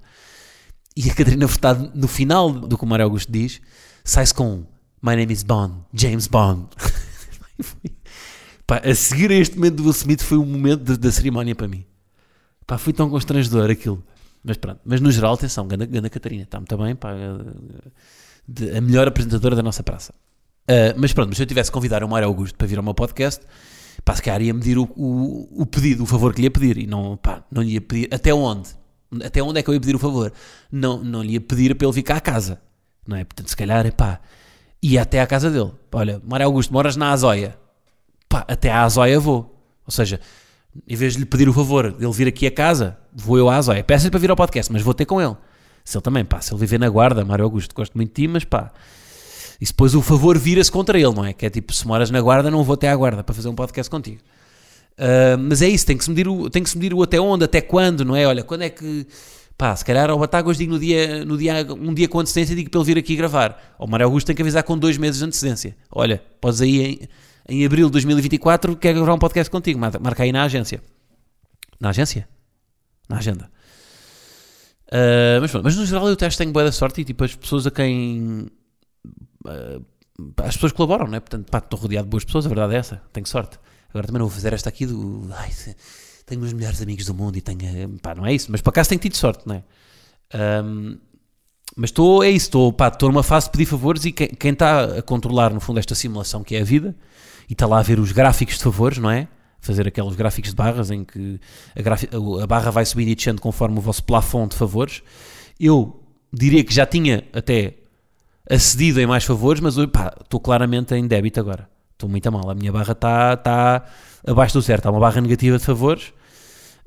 E 0.96 1.10
a 1.10 1.14
Catarina 1.16 1.48
Furtado, 1.48 1.92
no 1.96 2.08
final 2.08 2.52
do 2.52 2.78
que 2.78 2.84
o 2.84 2.88
Mário 2.88 3.06
Augusto 3.06 3.32
diz, 3.32 3.62
sai-se 4.04 4.34
com 4.34 4.66
My 5.02 5.16
name 5.16 5.32
is 5.34 5.44
Bond, 5.44 5.76
James 5.94 6.28
Bond. 6.28 6.68
Pá, 8.68 8.78
a 8.84 8.96
seguir 8.96 9.32
a 9.32 9.36
este 9.36 9.56
momento 9.56 9.76
do 9.76 9.84
Will 9.84 9.92
Smith 9.92 10.22
foi 10.22 10.38
um 10.38 10.46
momento 10.46 10.98
da 10.98 11.12
cerimónia 11.12 11.56
para 11.56 11.68
mim. 11.68 11.86
Pá, 12.66 12.78
foi 12.78 12.94
tão 12.94 13.10
constrangedor 13.10 13.70
aquilo. 13.70 14.04
Mas 14.44 14.58
pronto, 14.58 14.80
mas 14.86 15.00
no 15.02 15.12
geral, 15.12 15.34
atenção, 15.36 15.68
Ganda, 15.68 15.86
Ganda 15.86 16.10
Catarina, 16.10 16.44
está 16.44 16.58
muito 16.60 16.76
bem, 16.78 16.96
pá, 16.96 17.12
de- 18.48 18.76
a 18.76 18.82
melhor 18.82 19.08
apresentadora 19.08 19.56
da 19.56 19.62
nossa 19.62 19.84
praça. 19.84 20.14
Ah, 20.68 20.94
mas 20.98 21.14
pronto, 21.14 21.30
mas 21.30 21.38
se 21.38 21.44
eu 21.44 21.48
tivesse 21.48 21.70
que 21.70 21.74
convidar 21.74 22.04
o 22.04 22.10
Mário 22.10 22.28
Augusto 22.28 22.56
para 22.58 22.66
vir 22.68 22.78
ao 22.78 22.84
meu 22.84 22.94
podcast, 22.94 23.46
pá, 24.04 24.16
se 24.16 24.22
calhar 24.22 24.42
ia 24.42 24.54
medir 24.54 24.78
o, 24.80 24.84
o, 24.96 25.62
o 25.62 25.66
pedido, 25.66 26.04
o 26.04 26.06
favor 26.08 26.34
que 26.34 26.42
lhe 26.42 26.48
ia 26.48 26.52
pedir, 26.52 26.78
e 26.80 26.88
não, 26.88 27.18
pá, 27.18 27.44
não 27.52 27.62
lhe 27.62 27.74
ia 27.74 27.82
pedir, 27.82 28.08
até 28.12 28.34
onde? 28.34 28.70
Até 29.24 29.42
onde 29.44 29.60
é 29.60 29.64
que 29.64 29.70
eu 29.70 29.74
ia 29.74 29.80
pedir 29.80 29.96
o 29.96 30.00
favor? 30.00 30.32
Não, 30.72 31.04
não 31.04 31.22
lhe 31.22 31.34
ia 31.34 31.42
pedir 31.42 31.76
para 31.76 31.88
ele 31.88 32.02
cá 32.02 32.16
à 32.16 32.22
casa, 32.22 32.62
não 33.06 33.18
é? 33.18 33.24
Portanto, 33.24 33.50
se 33.50 33.58
calhar, 33.58 33.92
pá, 33.94 34.20
ia 34.82 35.02
até 35.02 35.20
à 35.20 35.28
casa 35.28 35.50
dele. 35.50 35.72
Olha, 35.92 36.22
Mário 36.26 36.46
Augusto, 36.46 36.72
moras 36.72 36.96
na 36.96 37.12
Azóia, 37.12 37.58
pá, 38.30 38.46
até 38.48 38.72
à 38.72 38.84
Azóia 38.84 39.20
vou. 39.20 39.62
Ou 39.86 39.92
seja, 39.92 40.20
em 40.88 40.96
vez 40.96 41.14
de 41.14 41.20
lhe 41.20 41.26
pedir 41.26 41.50
o 41.50 41.54
favor 41.54 41.92
de 41.92 42.06
ele 42.06 42.14
vir 42.14 42.28
aqui 42.28 42.48
a 42.48 42.52
casa, 42.52 42.98
vou 43.14 43.38
eu 43.38 43.50
à 43.50 43.58
Azóia. 43.58 43.84
Peço-lhe 43.84 44.12
para 44.12 44.20
vir 44.20 44.30
ao 44.30 44.36
podcast, 44.36 44.72
mas 44.72 44.82
vou 44.82 44.94
ter 44.94 45.06
com 45.06 45.22
ele. 45.22 45.36
Se 45.84 45.98
ele 45.98 46.04
também, 46.04 46.24
pá, 46.24 46.40
se 46.40 46.54
ele 46.54 46.60
viver 46.60 46.80
na 46.80 46.88
guarda, 46.88 47.26
Mário 47.26 47.44
Augusto, 47.44 47.76
gosto 47.76 47.94
muito 47.96 48.10
de 48.10 48.14
ti, 48.14 48.28
mas 48.28 48.46
pá. 48.46 48.72
E 49.60 49.66
depois 49.66 49.94
o 49.94 50.02
favor 50.02 50.38
vira-se 50.38 50.72
contra 50.72 50.98
ele, 50.98 51.14
não 51.14 51.26
é? 51.26 51.34
Que 51.34 51.46
é 51.46 51.50
tipo, 51.50 51.74
se 51.74 51.86
moras 51.86 52.10
na 52.10 52.22
guarda, 52.22 52.50
não 52.50 52.64
vou 52.64 52.74
até 52.74 52.90
à 52.90 52.96
guarda 52.96 53.24
para 53.24 53.36
fazer 53.36 53.50
um 53.50 53.56
podcast 53.56 53.90
contigo. 53.90 54.22
Ah, 54.98 55.38
mas 55.38 55.62
é 55.62 55.68
isso, 55.68 55.86
tem 55.86 55.98
que, 55.98 56.04
se 56.04 56.10
medir 56.10 56.28
o, 56.28 56.50
tem 56.50 56.64
que 56.64 56.70
se 56.70 56.78
medir 56.78 56.94
o 56.94 57.02
até 57.02 57.20
onde, 57.20 57.44
até 57.44 57.62
quando, 57.62 58.06
não 58.06 58.16
é? 58.16 58.26
Olha, 58.26 58.44
quando 58.44 58.64
é 58.64 58.70
que. 58.70 59.08
Pá, 59.58 59.76
se 59.76 59.86
calhar 59.86 60.10
ao 60.10 60.18
Batáguas 60.18 60.58
digo 60.58 60.74
no 60.74 60.80
dia, 60.80 61.24
no 61.24 61.38
dia, 61.38 61.68
um 61.80 61.94
dia 61.94 62.08
com 62.08 62.20
antecedência 62.20 62.56
digo 62.56 62.70
para 62.70 62.80
ele 62.80 62.86
vir 62.88 62.98
aqui 62.98 63.16
gravar. 63.16 63.76
Ao 63.78 63.88
Mário 63.88 64.08
Augusto 64.08 64.28
tem 64.28 64.36
que 64.36 64.42
avisar 64.42 64.64
com 64.64 64.78
dois 64.78 64.98
meses 64.98 65.20
de 65.20 65.26
antecedência. 65.26 65.76
Olha, 65.92 66.24
podes 66.40 66.62
aí 66.62 66.82
em, 66.82 67.10
em 67.48 67.66
abril 67.66 67.88
de 67.88 67.92
2024 67.92 68.76
quer 68.76 68.94
gravar 68.94 69.14
um 69.14 69.20
podcast 69.20 69.52
contigo, 69.52 69.80
marca 69.80 70.24
aí 70.24 70.32
na 70.32 70.44
agência. 70.44 70.82
Na 71.80 71.90
agência? 71.90 72.28
Na 73.08 73.18
agenda. 73.18 73.52
Ah, 74.92 75.40
mas, 75.40 75.52
pronto, 75.52 75.64
mas 75.64 75.76
no 75.76 75.86
geral 75.86 76.08
eu 76.08 76.14
até 76.14 76.26
acho 76.26 76.36
que 76.36 76.44
tenho 76.44 76.52
boa 76.52 76.66
da 76.66 76.72
sorte 76.72 77.02
e 77.02 77.06
tipo 77.06 77.24
as 77.24 77.36
pessoas 77.36 77.68
a 77.68 77.72
quem 77.72 78.48
ah, 79.46 79.80
as 80.44 80.56
pessoas 80.56 80.72
colaboram, 80.72 81.08
não 81.08 81.16
é? 81.16 81.20
Portanto, 81.20 81.50
pá, 81.50 81.60
estou 81.60 81.80
rodeado 81.80 82.06
de 82.06 82.10
boas 82.10 82.26
pessoas, 82.26 82.46
a 82.46 82.50
verdade 82.50 82.76
é 82.76 82.78
essa, 82.78 83.02
tenho 83.14 83.28
sorte. 83.28 83.60
Agora 83.92 84.08
também 84.08 84.20
não 84.20 84.28
vou 84.28 84.36
fazer 84.36 84.54
esta 84.54 84.70
aqui 84.70 84.86
do 84.86 85.30
ai, 85.34 85.52
tenho 86.26 86.42
os 86.42 86.54
melhores 86.54 86.82
amigos 86.82 87.06
do 87.06 87.14
mundo 87.14 87.38
e 87.38 87.42
tenho, 87.42 88.00
pá, 88.00 88.16
não 88.16 88.26
é 88.26 88.34
isso, 88.34 88.52
mas 88.52 88.62
por 88.62 88.70
acaso 88.70 88.90
tenho 88.90 89.02
tido 89.02 89.16
sorte, 89.16 89.46
não 89.46 89.56
é? 89.56 89.64
Ahm, 90.34 90.98
mas 91.76 91.90
estou, 91.90 92.24
é 92.24 92.30
isso, 92.30 92.48
estou, 92.48 92.74
pá, 92.74 92.88
estou 92.88 93.10
numa 93.10 93.24
fase 93.24 93.48
de 93.48 93.52
pedir 93.52 93.66
favores 93.66 94.06
e 94.06 94.12
quem, 94.12 94.52
está 94.52 94.98
a 94.98 95.02
controlar, 95.02 95.54
no 95.54 95.60
fundo, 95.60 95.80
esta 95.80 95.96
simulação 95.96 96.44
que 96.44 96.56
é 96.56 96.62
a 96.62 96.64
vida 96.64 96.96
e 97.50 97.54
está 97.54 97.66
lá 97.66 97.80
a 97.80 97.84
ver 97.84 98.00
os 98.00 98.12
gráficos 98.12 98.58
de 98.58 98.64
favores, 98.64 98.98
não 98.98 99.10
é? 99.10 99.28
Fazer 99.60 99.88
aqueles 99.88 100.16
gráficos 100.16 100.52
de 100.52 100.56
barras 100.56 100.90
em 100.90 101.04
que 101.04 101.40
a, 101.76 102.44
a 102.44 102.48
barra 102.48 102.72
vai 102.72 102.86
subindo 102.86 103.10
e 103.10 103.16
descendo 103.16 103.42
conforme 103.42 103.78
o 103.78 103.82
vosso 103.82 104.04
plafond 104.04 104.52
de 104.52 104.58
favores. 104.58 105.04
Eu 105.60 106.04
diria 106.34 106.64
que 106.64 106.74
já 106.74 106.86
tinha 106.86 107.26
até 107.32 107.76
acedido 108.50 109.00
em 109.00 109.06
mais 109.06 109.24
favores, 109.24 109.62
mas 109.62 109.76
pá, 109.88 110.14
estou 110.22 110.40
claramente 110.40 110.96
em 110.96 111.08
débito 111.08 111.40
agora. 111.40 111.71
Estou 112.02 112.10
muito 112.10 112.26
a 112.28 112.32
mal. 112.32 112.50
A 112.50 112.56
minha 112.56 112.72
barra 112.72 112.94
está 112.94 113.34
está 113.34 113.86
abaixo 114.26 114.56
do 114.56 114.62
certo. 114.62 114.88
Há 114.88 114.92
uma 114.92 115.00
barra 115.00 115.22
negativa 115.22 115.58
de 115.60 115.64
favores. 115.64 116.12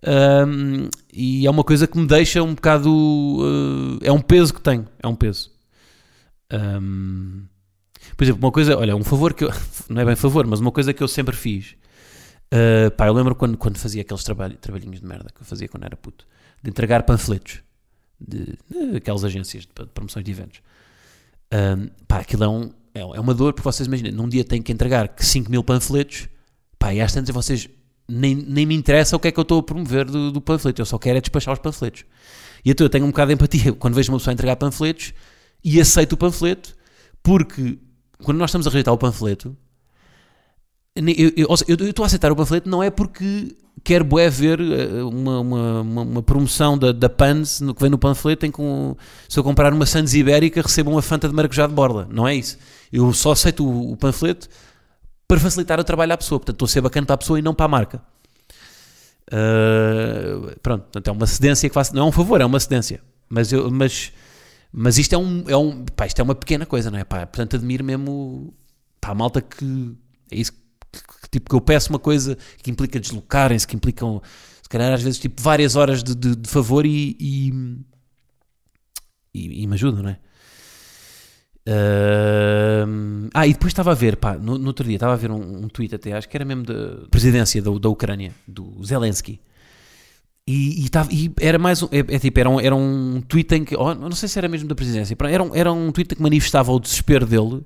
Ahm, 0.05 0.88
e 1.12 1.46
é 1.46 1.50
uma 1.50 1.62
coisa 1.62 1.87
que 1.87 1.96
me 1.96 2.07
deixa 2.07 2.42
um 2.42 2.55
bocado. 2.55 2.90
eh, 4.03 4.09
é 4.09 4.12
um 4.12 4.20
peso 4.20 4.53
que 4.53 4.61
tenho. 4.61 4.87
É 5.00 5.07
um 5.07 5.14
peso. 5.14 5.53
Ahm, 6.50 7.44
por 8.16 8.24
exemplo, 8.24 8.44
uma 8.44 8.50
coisa. 8.50 8.77
Olha, 8.77 8.96
um 8.96 9.05
favor 9.05 9.33
que 9.35 9.44
eu. 9.44 9.50
Não 9.88 10.03
é 10.03 10.05
bem 10.05 10.16
favor, 10.16 10.46
mas 10.48 10.59
uma 10.59 10.72
coisa 10.72 10.92
que 10.92 11.03
eu 11.03 11.09
sempre 11.09 11.37
fiz. 11.37 11.77
Uh, 12.53 12.90
pá, 12.96 13.07
eu 13.07 13.12
lembro 13.12 13.35
quando, 13.35 13.57
quando 13.57 13.79
fazia 13.79 14.03
aqueles 14.03 14.22
trabalho, 14.22 14.57
trabalhinhos 14.57 15.00
de 15.00 15.07
merda 15.07 15.29
que 15.35 15.40
eu 15.40 15.44
fazia 15.44 15.66
quando 15.68 15.85
era 15.85 15.96
puto, 15.96 16.27
de 16.62 16.70
entregar 16.70 17.03
panfletos 17.03 17.62
de, 18.20 18.59
de 18.70 18.96
aquelas 18.96 19.24
agências 19.24 19.64
de, 19.64 19.85
de 19.85 19.90
promoções 19.90 20.24
de 20.24 20.31
eventos. 20.31 20.61
Um, 21.53 21.88
pá, 22.07 22.18
aquilo 22.18 22.44
é, 22.44 22.48
um, 22.48 22.70
é, 22.94 23.00
é 23.00 23.20
uma 23.20 23.35
dor, 23.35 23.52
porque 23.52 23.64
vocês 23.68 23.87
imaginem, 23.87 24.12
num 24.12 24.28
dia 24.28 24.44
tenho 24.44 24.62
que 24.62 24.72
entregar 24.72 25.12
5 25.16 25.50
mil 25.50 25.62
panfletos, 25.64 26.28
pá, 26.78 26.94
e 26.94 27.00
às 27.00 27.12
tantas 27.12 27.35
vocês 27.35 27.68
nem, 28.09 28.35
nem 28.35 28.64
me 28.66 28.74
interessa 28.74 29.16
o 29.16 29.18
que 29.18 29.28
é 29.28 29.33
que 29.33 29.38
eu 29.38 29.42
estou 29.42 29.59
a 29.59 29.62
promover 29.62 30.04
do, 30.04 30.30
do 30.30 30.40
panfleto, 30.40 30.80
eu 30.80 30.87
só 30.87 30.98
quero 30.98 31.18
é 31.18 31.20
despachar 31.20 31.52
os 31.54 31.61
panfletos. 31.61 32.04
E 32.64 32.70
então 32.70 32.85
eu 32.85 32.90
tenho 32.90 33.04
um 33.04 33.09
bocado 33.09 33.28
de 33.28 33.35
empatia 33.35 33.72
quando 33.72 33.94
vejo 33.94 34.12
uma 34.12 34.18
pessoa 34.18 34.33
entregar 34.33 34.57
panfletos 34.57 35.12
e 35.62 35.80
aceito 35.80 36.12
o 36.12 36.16
panfleto, 36.16 36.74
porque 37.22 37.78
quando 38.22 38.38
nós 38.38 38.50
estamos 38.50 38.66
a 38.66 38.70
rejeitar 38.70 38.94
o 38.94 38.98
panfleto, 38.98 39.57
eu 40.96 41.88
estou 41.90 42.04
a 42.04 42.07
aceitar 42.07 42.30
o 42.30 42.37
panfleto 42.37 42.68
não 42.68 42.83
é 42.83 42.88
porque 42.90 43.57
quero 43.83 44.04
bué 44.04 44.30
ver 44.30 44.61
eh, 44.61 45.02
uma, 45.02 45.40
uma, 45.40 45.80
uma, 45.80 46.02
uma 46.02 46.22
promoção 46.22 46.78
da, 46.78 46.92
da 46.92 47.09
Pans 47.09 47.61
no 47.61 47.74
que 47.74 47.80
vem 47.80 47.90
no 47.90 47.98
panfleto 47.98 48.46
em 48.46 48.50
que 48.52 48.61
um- 48.62 48.94
se 49.28 49.38
eu 49.38 49.42
comprar 49.42 49.72
uma 49.72 49.87
Sandes 49.87 50.14
Ibérica 50.14 50.62
recebo 50.62 50.92
uma 50.92 51.02
Fanta 51.02 51.28
de 51.28 51.35
maracujá 51.35 51.66
de 51.66 51.74
borla. 51.74 52.07
Não 52.11 52.26
é 52.28 52.37
isso. 52.37 52.57
Eu 52.94 53.12
só 53.12 53.33
aceito 53.33 53.66
o, 53.66 53.92
o 53.92 53.96
panfleto 53.96 54.48
para 55.28 55.40
facilitar 55.40 55.80
o 55.80 55.85
trabalho 55.85 56.12
à 56.14 56.18
pessoa. 56.18 56.38
Portanto, 56.40 56.57
estou 56.57 56.66
a 56.66 56.68
ser 56.70 56.80
bacana 56.80 57.07
para 57.07 57.14
a 57.14 57.18
pessoa 57.18 57.38
e 57.38 57.42
não 57.42 57.54
para 57.54 57.66
a 57.66 57.68
marca. 57.68 58.02
Ah, 59.30 60.54
pronto, 60.62 60.83
portanto, 60.85 61.09
é 61.09 61.12
uma 61.12 61.26
cedência 61.26 61.68
que 61.68 61.74
faço. 61.74 61.94
Não 61.94 62.04
é 62.07 62.09
um 62.09 62.12
favor, 62.12 62.40
é 62.40 62.44
uma 62.44 62.61
cedência. 62.61 63.00
Mas, 63.28 63.52
eu, 63.52 63.70
mas, 63.70 64.12
mas 64.72 64.98
isto, 64.98 65.14
é 65.14 65.18
um, 65.18 65.44
é 65.48 65.57
um, 65.57 65.85
pá, 65.85 66.07
isto 66.07 66.20
é 66.20 66.22
uma 66.22 66.35
pequena 66.35 66.66
coisa, 66.66 66.90
não 66.90 66.98
é? 66.98 67.04
Pá, 67.04 67.26
portanto, 67.26 67.57
admiro 67.57 67.85
mesmo 67.85 68.54
pá, 69.00 69.11
a 69.11 69.14
malta 69.14 69.40
que. 69.42 69.96
É 70.30 70.37
isso 70.37 70.52
que, 70.52 70.59
que- 71.22 71.30
tipo, 71.30 71.50
que 71.50 71.57
eu 71.57 71.61
peço 71.61 71.90
uma 71.90 71.98
coisa 71.98 72.37
que 72.62 72.70
implica 72.70 73.00
deslocarem-se, 73.00 73.66
que 73.66 73.76
implicam, 73.76 74.22
se 74.62 74.68
calhar, 74.68 74.92
às 74.92 75.02
vezes, 75.02 75.18
tipo, 75.18 75.40
várias 75.42 75.76
horas 75.76 76.02
de, 76.02 76.14
de- 76.14 76.37
de 76.37 76.48
favor 76.48 76.87
e, 76.87 77.16
e, 77.20 77.52
e, 79.35 79.62
e 79.62 79.66
me 79.66 79.74
ajudam, 79.74 80.02
não 80.02 80.11
é? 80.11 80.18
Ahm, 81.66 83.29
ah, 83.33 83.46
e 83.46 83.53
depois 83.53 83.70
estava 83.70 83.92
a 83.92 83.94
ver, 83.94 84.16
pá, 84.16 84.35
no, 84.37 84.59
no 84.59 84.66
outro 84.66 84.85
dia 84.87 84.96
estava 84.96 85.14
a 85.14 85.16
ver 85.16 85.31
um, 85.31 85.64
um 85.64 85.68
tweet 85.68 85.94
até, 85.94 86.12
acho 86.12 86.29
que 86.29 86.37
era 86.37 86.44
mesmo 86.44 86.64
da 86.64 87.07
presidência 87.11 87.62
da, 87.62 87.70
da 87.79 87.88
Ucrânia, 87.88 88.33
do 88.46 88.85
Zelensky. 88.85 89.40
E, 90.46 90.85
e, 90.85 90.88
tava- 90.90 91.11
e 91.11 91.33
era 91.40 91.59
mais 91.59 91.83
um, 91.83 91.88
é, 91.90 92.00
é 92.00 92.18
tipo, 92.18 92.38
era 92.38 92.50
um, 92.50 92.61
era 92.61 92.77
um 92.77 93.22
tweet 93.27 93.55
em 93.55 93.64
que, 93.64 93.74
oh, 93.77 93.94
não 93.94 94.12
sei 94.12 94.29
se 94.29 94.38
era 94.38 94.46
mesmo 94.46 94.68
da 94.68 94.74
presidência, 94.74 95.16
era 95.31 95.42
um, 95.42 95.55
era 95.55 95.72
um 95.72 95.90
tweet 95.90 96.14
que 96.16 96.22
manifestava 96.22 96.70
o 96.70 96.79
desespero 96.79 97.24
dele 97.24 97.62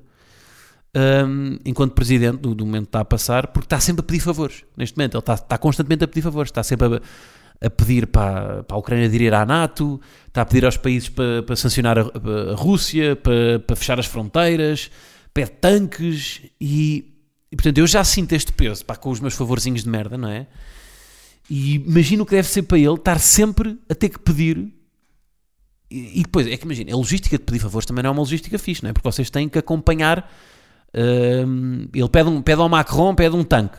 hum, 1.26 1.58
enquanto 1.64 1.92
presidente 1.94 2.38
do, 2.38 2.54
do 2.54 2.64
momento 2.64 2.84
que 2.84 2.88
está 2.90 3.00
a 3.00 3.04
passar, 3.04 3.48
porque 3.48 3.66
está 3.66 3.80
sempre 3.80 4.00
a 4.00 4.04
pedir 4.04 4.20
favores. 4.20 4.64
Neste 4.76 4.96
momento, 4.96 5.14
ele 5.14 5.20
está, 5.20 5.34
está 5.34 5.58
constantemente 5.58 6.04
a 6.04 6.08
pedir 6.08 6.22
favores, 6.22 6.50
está 6.50 6.62
sempre 6.62 6.86
a, 6.96 7.00
a 7.60 7.68
pedir 7.68 8.06
para, 8.06 8.62
para 8.62 8.76
a 8.76 8.78
Ucrânia 8.78 9.06
aderir 9.06 9.34
à 9.34 9.44
NATO, 9.44 10.00
está 10.26 10.42
a 10.42 10.46
pedir 10.46 10.64
aos 10.64 10.76
países 10.76 11.08
para, 11.08 11.42
para 11.42 11.56
sancionar 11.56 11.98
a, 11.98 12.02
a 12.02 12.54
Rússia, 12.54 13.16
para, 13.16 13.58
para 13.60 13.76
fechar 13.76 13.98
as 13.98 14.06
fronteiras, 14.06 14.90
pede 15.34 15.50
tanques 15.52 16.42
e, 16.60 17.14
e, 17.50 17.56
portanto 17.56 17.78
eu 17.78 17.86
já 17.86 18.04
sinto 18.04 18.32
este 18.32 18.52
peso 18.52 18.84
pá, 18.84 18.94
com 18.96 19.10
os 19.10 19.20
meus 19.20 19.34
favorzinhos 19.34 19.82
de 19.82 19.88
merda, 19.88 20.16
não 20.16 20.28
é? 20.28 20.46
E 21.50 21.76
imagino 21.76 22.26
que 22.26 22.32
deve 22.32 22.46
ser 22.46 22.62
para 22.62 22.78
ele 22.78 22.94
estar 22.94 23.18
sempre 23.18 23.78
a 23.88 23.94
ter 23.94 24.10
que 24.10 24.18
pedir. 24.18 24.70
E, 25.90 26.20
e 26.20 26.22
depois, 26.22 26.46
é 26.46 26.56
que 26.56 26.64
imagina, 26.64 26.92
a 26.92 26.96
logística 26.96 27.38
de 27.38 27.44
pedir 27.44 27.58
favores 27.58 27.86
também 27.86 28.02
não 28.02 28.10
é 28.10 28.12
uma 28.12 28.20
logística 28.20 28.58
fixe, 28.58 28.82
não 28.82 28.90
é? 28.90 28.92
Porque 28.92 29.08
vocês 29.10 29.30
têm 29.30 29.48
que 29.48 29.58
acompanhar. 29.58 30.30
hum, 31.46 31.88
ele 31.94 32.08
pede, 32.10 32.28
um, 32.28 32.42
pede 32.42 32.60
ao 32.60 32.68
Macron, 32.68 33.14
pede 33.14 33.34
um 33.34 33.42
tanque. 33.42 33.78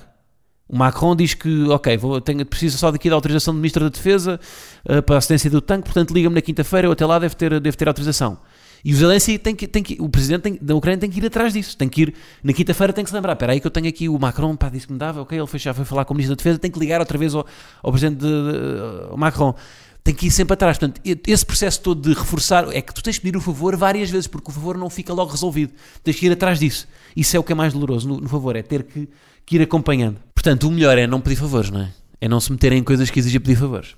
O 0.70 0.78
Macron 0.78 1.16
diz 1.16 1.34
que, 1.34 1.64
ok, 1.70 1.98
vou, 1.98 2.22
tenho, 2.22 2.46
preciso 2.46 2.78
só 2.78 2.92
daqui 2.92 3.10
da 3.10 3.16
autorização 3.16 3.54
do 3.56 3.58
Ministro 3.58 3.84
da 3.86 3.90
Defesa 3.90 4.40
uh, 4.88 5.02
para 5.02 5.16
a 5.16 5.18
assistência 5.18 5.50
do 5.50 5.60
tanque, 5.62 5.86
portanto 5.86 6.14
liga-me 6.14 6.36
na 6.36 6.42
quinta-feira, 6.42 6.88
eu 6.88 6.92
até 6.92 7.06
lá 7.06 7.18
devo 7.18 7.36
ter, 7.36 7.60
devo 7.60 7.76
ter 7.76 7.88
autorização. 7.88 8.38
E 8.86 8.94
o 8.94 8.96
Zelensky 8.96 9.38
tem 9.38 9.56
que, 9.56 9.68
tem 9.68 9.82
que 9.84 9.98
o 10.00 10.08
presidente 10.08 10.42
tem- 10.44 10.60
da 10.62 10.74
Ucrânia 10.76 11.00
tem 11.00 11.10
que 11.10 11.20
ir 11.20 11.26
atrás 11.26 11.52
disso. 11.52 11.76
Tem 11.76 11.90
que 11.90 12.04
ir, 12.04 12.14
na 12.42 12.54
quinta-feira 12.54 12.94
tem 12.94 13.04
que 13.04 13.10
se 13.10 13.16
lembrar. 13.16 13.34
Espera 13.34 13.52
aí 13.52 13.60
que 13.60 13.68
eu 13.68 13.72
tenho 13.72 13.90
aqui 13.90 14.08
o 14.08 14.18
Macron, 14.18 14.56
pá, 14.56 14.70
disse 14.70 14.88
que 14.88 14.94
me 14.94 15.00
dava, 15.00 15.22
ok, 15.22 15.38
ele 15.38 15.48
foi, 15.48 15.60
já 15.60 15.74
foi 15.74 15.84
falar 15.84 16.06
com 16.06 16.14
o 16.14 16.16
Ministro 16.16 16.36
da 16.36 16.40
Defesa, 16.40 16.60
tem 16.60 16.72
que 16.72 16.80
ligar 16.80 17.00
outra 17.02 17.18
vez 17.18 17.36
ao, 17.36 17.46
ao 17.84 17.92
presidente 17.92 18.20
de, 18.22 18.28
de- 18.28 19.10
ao 19.10 19.18
Macron. 19.18 19.54
Tem 20.02 20.16
que 20.16 20.28
ir 20.28 20.32
sempre 20.32 20.54
atrás. 20.54 20.78
Portanto, 20.78 21.02
esse 21.28 21.46
processo 21.46 21.82
todo 21.82 22.02
de 22.10 22.18
reforçar 22.18 22.74
é 22.74 22.82
que 22.82 22.94
tu 22.94 23.04
tens 23.04 23.16
de 23.16 23.22
pedir 23.22 23.36
o 23.36 23.42
favor 23.42 23.76
várias 23.76 24.10
vezes, 24.10 24.28
porque 24.28 24.50
o 24.50 24.54
favor 24.54 24.78
não 24.78 24.90
fica 24.90 25.14
logo 25.14 25.30
resolvido. 25.32 25.74
Tens 26.02 26.16
que 26.16 26.28
ir 26.28 26.32
atrás 26.32 26.58
disso. 26.58 26.88
Isso 27.18 27.36
é 27.36 27.40
o 27.40 27.44
que 27.44 27.52
é 27.52 27.56
mais 27.56 27.74
doloroso 27.74 28.08
no, 28.08 28.22
no 28.22 28.30
favor, 28.30 28.56
é 28.56 28.62
ter 28.64 28.84
que, 28.84 29.10
que 29.50 29.56
ir 29.56 29.64
acompanhando. 29.64 30.20
Portanto, 30.32 30.68
o 30.68 30.72
melhor 30.72 30.96
é 30.96 31.08
não 31.08 31.20
pedir 31.20 31.36
favores, 31.36 31.72
não 31.72 31.82
é? 31.82 31.92
É 32.22 32.30
não 32.30 32.40
se 32.40 32.52
meterem 32.52 32.78
em 32.78 32.84
coisas 32.84 33.10
que 33.10 33.18
exigem 33.18 33.42
pedir 33.42 33.56
favores. 33.56 33.96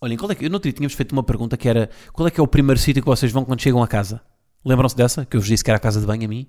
Olhem, 0.00 0.16
qual 0.16 0.30
é 0.30 0.34
que, 0.34 0.46
eu 0.46 0.58
dia 0.58 0.72
tínhamos 0.72 0.94
feito 0.94 1.12
uma 1.12 1.22
pergunta 1.22 1.58
que 1.58 1.68
era 1.68 1.90
qual 2.10 2.26
é 2.26 2.30
que 2.30 2.40
é 2.40 2.42
o 2.42 2.46
primeiro 2.46 2.80
sítio 2.80 3.02
que 3.02 3.06
vocês 3.06 3.30
vão 3.30 3.44
quando 3.44 3.60
chegam 3.60 3.82
a 3.82 3.86
casa? 3.86 4.22
Lembram-se 4.64 4.96
dessa? 4.96 5.26
Que 5.26 5.36
eu 5.36 5.40
vos 5.40 5.48
disse 5.48 5.62
que 5.62 5.70
era 5.70 5.76
a 5.76 5.80
casa 5.80 6.00
de 6.00 6.06
banho 6.06 6.24
a 6.24 6.28
mim 6.28 6.48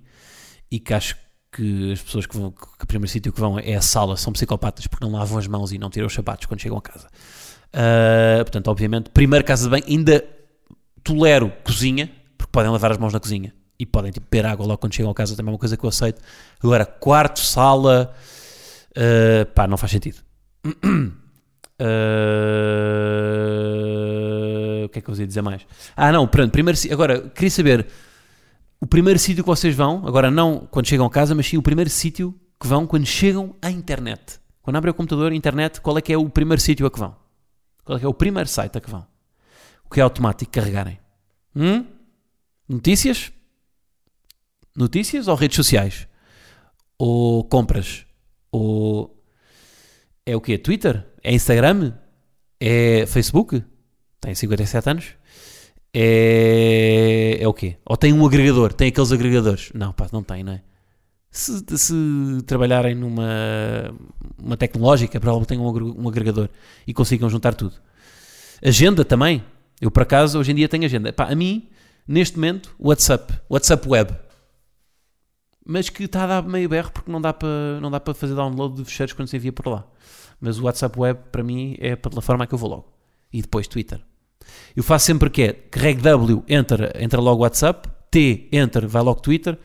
e 0.72 0.80
que 0.80 0.94
acho 0.94 1.18
que 1.52 1.92
as 1.92 2.02
pessoas 2.02 2.26
que 2.26 2.38
vão, 2.38 2.50
que 2.52 2.84
o 2.84 2.88
primeiro 2.88 3.12
sítio 3.12 3.34
que 3.34 3.40
vão 3.42 3.60
é 3.60 3.76
a 3.76 3.82
sala, 3.82 4.16
são 4.16 4.32
psicopatas 4.32 4.88
porque 4.88 5.04
não 5.04 5.12
lavam 5.12 5.38
as 5.38 5.46
mãos 5.46 5.74
e 5.74 5.78
não 5.78 5.90
tiram 5.90 6.08
os 6.08 6.14
sapatos 6.14 6.46
quando 6.46 6.62
chegam 6.62 6.78
a 6.78 6.82
casa. 6.82 7.10
Ah, 7.74 8.38
portanto, 8.38 8.70
obviamente, 8.70 9.10
primeiro 9.10 9.44
casa 9.44 9.66
de 9.66 9.70
banho, 9.70 9.84
ainda 9.86 10.24
tolero 11.04 11.52
cozinha, 11.66 12.10
porque 12.38 12.52
podem 12.54 12.72
lavar 12.72 12.94
as 12.94 12.98
mãos 12.98 13.12
na 13.12 13.20
cozinha 13.20 13.54
e 13.80 13.86
podem 13.86 14.12
tipo, 14.12 14.28
beber 14.30 14.46
água 14.46 14.66
logo 14.66 14.78
quando 14.78 14.94
chegam 14.94 15.12
a 15.12 15.16
casa, 15.16 15.36
também 15.36 15.52
é 15.52 15.54
uma 15.54 15.60
coisa 15.60 15.76
que 15.76 15.84
eu 15.84 15.90
aceito. 15.90 16.22
Agora, 16.62 16.86
quarto, 16.86 17.40
sala, 17.40 18.14
ah, 18.96 19.46
pá, 19.54 19.68
não 19.68 19.78
faz 19.78 19.92
sentido. 19.92 20.20
Uh, 20.66 20.72
o 24.86 24.90
que 24.90 25.00
é 25.00 25.02
que 25.02 25.10
eu 25.10 25.14
vos 25.14 25.20
ia 25.20 25.28
dizer 25.28 25.42
mais? 25.42 25.66
Ah, 25.96 26.12
não, 26.12 26.28
pronto, 26.28 26.52
primeiro, 26.52 26.80
agora, 26.92 27.22
queria 27.30 27.52
saber 27.52 27.88
o 28.80 28.88
primeiro 28.88 29.20
sítio 29.20 29.44
que 29.44 29.50
vocês 29.50 29.76
vão, 29.76 30.08
agora 30.08 30.32
não 30.32 30.68
quando 30.72 30.88
chegam 30.88 31.06
a 31.06 31.10
casa, 31.10 31.36
mas 31.36 31.48
sim 31.48 31.58
o 31.58 31.62
primeiro 31.62 31.90
sítio 31.90 32.34
que 32.60 32.68
vão 32.68 32.88
quando 32.88 33.06
chegam 33.06 33.56
à 33.62 33.70
internet. 33.70 34.40
Quando 34.62 34.78
abrem 34.78 34.92
o 34.92 34.96
computador, 34.96 35.34
internet, 35.34 35.82
qual 35.82 35.98
é 35.98 36.02
que 36.02 36.12
é 36.12 36.18
o 36.18 36.30
primeiro 36.30 36.62
sítio 36.62 36.88
a 36.88 36.92
que 36.92 37.00
vão? 37.00 37.16
Qual 37.84 37.98
é 37.98 38.00
que 38.00 38.06
é 38.06 38.10
o 38.10 38.14
primeiro 38.14 38.50
site 38.50 38.78
a 38.78 38.82
que 38.82 38.90
vão? 38.90 39.06
O 39.86 39.90
que 39.90 40.00
é 40.00 40.04
automático 40.04 40.52
carregarem? 40.52 41.00
Hum? 41.56 41.86
Notícias? 42.68 43.32
Notícias 44.76 45.28
ou 45.28 45.36
redes 45.36 45.56
sociais? 45.56 46.08
Ou 46.98 47.44
compras? 47.44 48.06
Ou 48.52 49.16
é 50.26 50.36
o 50.36 50.42
quê? 50.42 50.58
Twitter? 50.58 51.06
É 51.24 51.34
Instagram? 51.34 51.94
É 52.60 53.06
Facebook? 53.06 53.64
Tem 54.20 54.34
57 54.36 54.90
anos? 54.90 55.06
É, 55.94 57.38
é 57.40 57.48
o 57.48 57.54
quê? 57.54 57.78
Ou 57.86 57.96
tem 57.96 58.12
um 58.14 58.26
agregador? 58.26 58.74
Tem 58.74 58.90
aqueles 58.90 59.12
agregadores? 59.12 59.72
Não, 59.74 59.94
pá, 59.94 60.08
não 60.12 60.24
tem, 60.24 60.44
não 60.44 60.54
é? 60.54 60.62
Se, 61.32 61.64
se 61.78 61.94
trabalharem 62.46 62.96
numa 62.96 63.28
uma 64.42 64.56
tecnológica, 64.58 65.20
provavelmente 65.20 65.50
tenham 65.50 65.66
um 65.66 65.70
agre- 65.70 66.08
agregador 66.08 66.50
e 66.88 66.94
consigam 66.94 67.30
juntar 67.30 67.54
tudo. 67.56 67.76
Agenda 68.64 69.04
também. 69.06 69.44
Eu, 69.82 69.92
por 69.92 70.04
acaso, 70.04 70.40
hoje 70.40 70.52
em 70.52 70.56
dia 70.56 70.70
tenho 70.70 70.86
agenda. 70.86 71.12
Pá, 71.12 71.26
a 71.26 71.36
mim, 71.36 71.68
neste 72.08 72.38
momento, 72.38 72.74
WhatsApp. 72.80 73.34
WhatsApp 73.50 73.88
Web. 73.88 74.16
Mas 75.66 75.90
que 75.90 76.04
está 76.04 76.24
a 76.26 76.28
dar 76.28 76.44
meio 76.44 76.70
berro 76.70 76.92
porque 76.92 77.12
não 77.12 77.20
dá 77.20 77.34
para 77.34 77.80
não 77.82 77.90
dá 77.90 78.00
para 78.00 78.14
fazer 78.14 78.36
download 78.36 78.76
de 78.76 78.86
fecheiros 78.86 79.14
quando 79.14 79.28
se 79.28 79.36
envia 79.38 79.52
por 79.52 79.68
lá. 79.68 79.86
Mas 80.40 80.60
o 80.60 80.64
WhatsApp 80.66 81.00
Web, 81.00 81.20
para 81.32 81.44
mim, 81.44 81.76
é 81.80 81.94
a 81.94 81.98
plataforma 81.98 82.46
que 82.46 82.54
eu 82.54 82.58
vou 82.60 82.70
logo. 82.70 82.94
E 83.34 83.42
depois 83.42 83.68
Twitter. 83.68 84.00
Eu 84.76 84.84
faço 84.84 85.06
sempre 85.08 85.30
que 85.30 85.42
é, 85.42 85.54
carrego 85.54 86.02
W, 86.02 86.44
entra, 86.48 86.94
entra 87.02 87.20
logo 87.20 87.42
WhatsApp, 87.42 87.90
T, 88.12 88.48
enter, 88.52 88.86
vai 88.88 89.02
logo 89.02 89.20
Twitter 89.22 89.58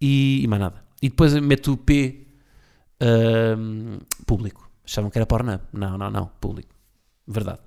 e, 0.00 0.42
e 0.42 0.46
mais 0.48 0.60
nada. 0.60 0.82
E 1.00 1.08
depois 1.08 1.32
meto 1.34 1.72
o 1.74 1.76
P 1.76 2.26
ahm, 3.00 3.98
público. 4.26 4.68
Achavam 4.84 5.10
que 5.10 5.18
era 5.18 5.26
Pornhub. 5.26 5.60
Não, 5.72 5.96
não, 5.96 6.10
não, 6.10 6.26
público. 6.40 6.74
Verdade. 7.26 7.60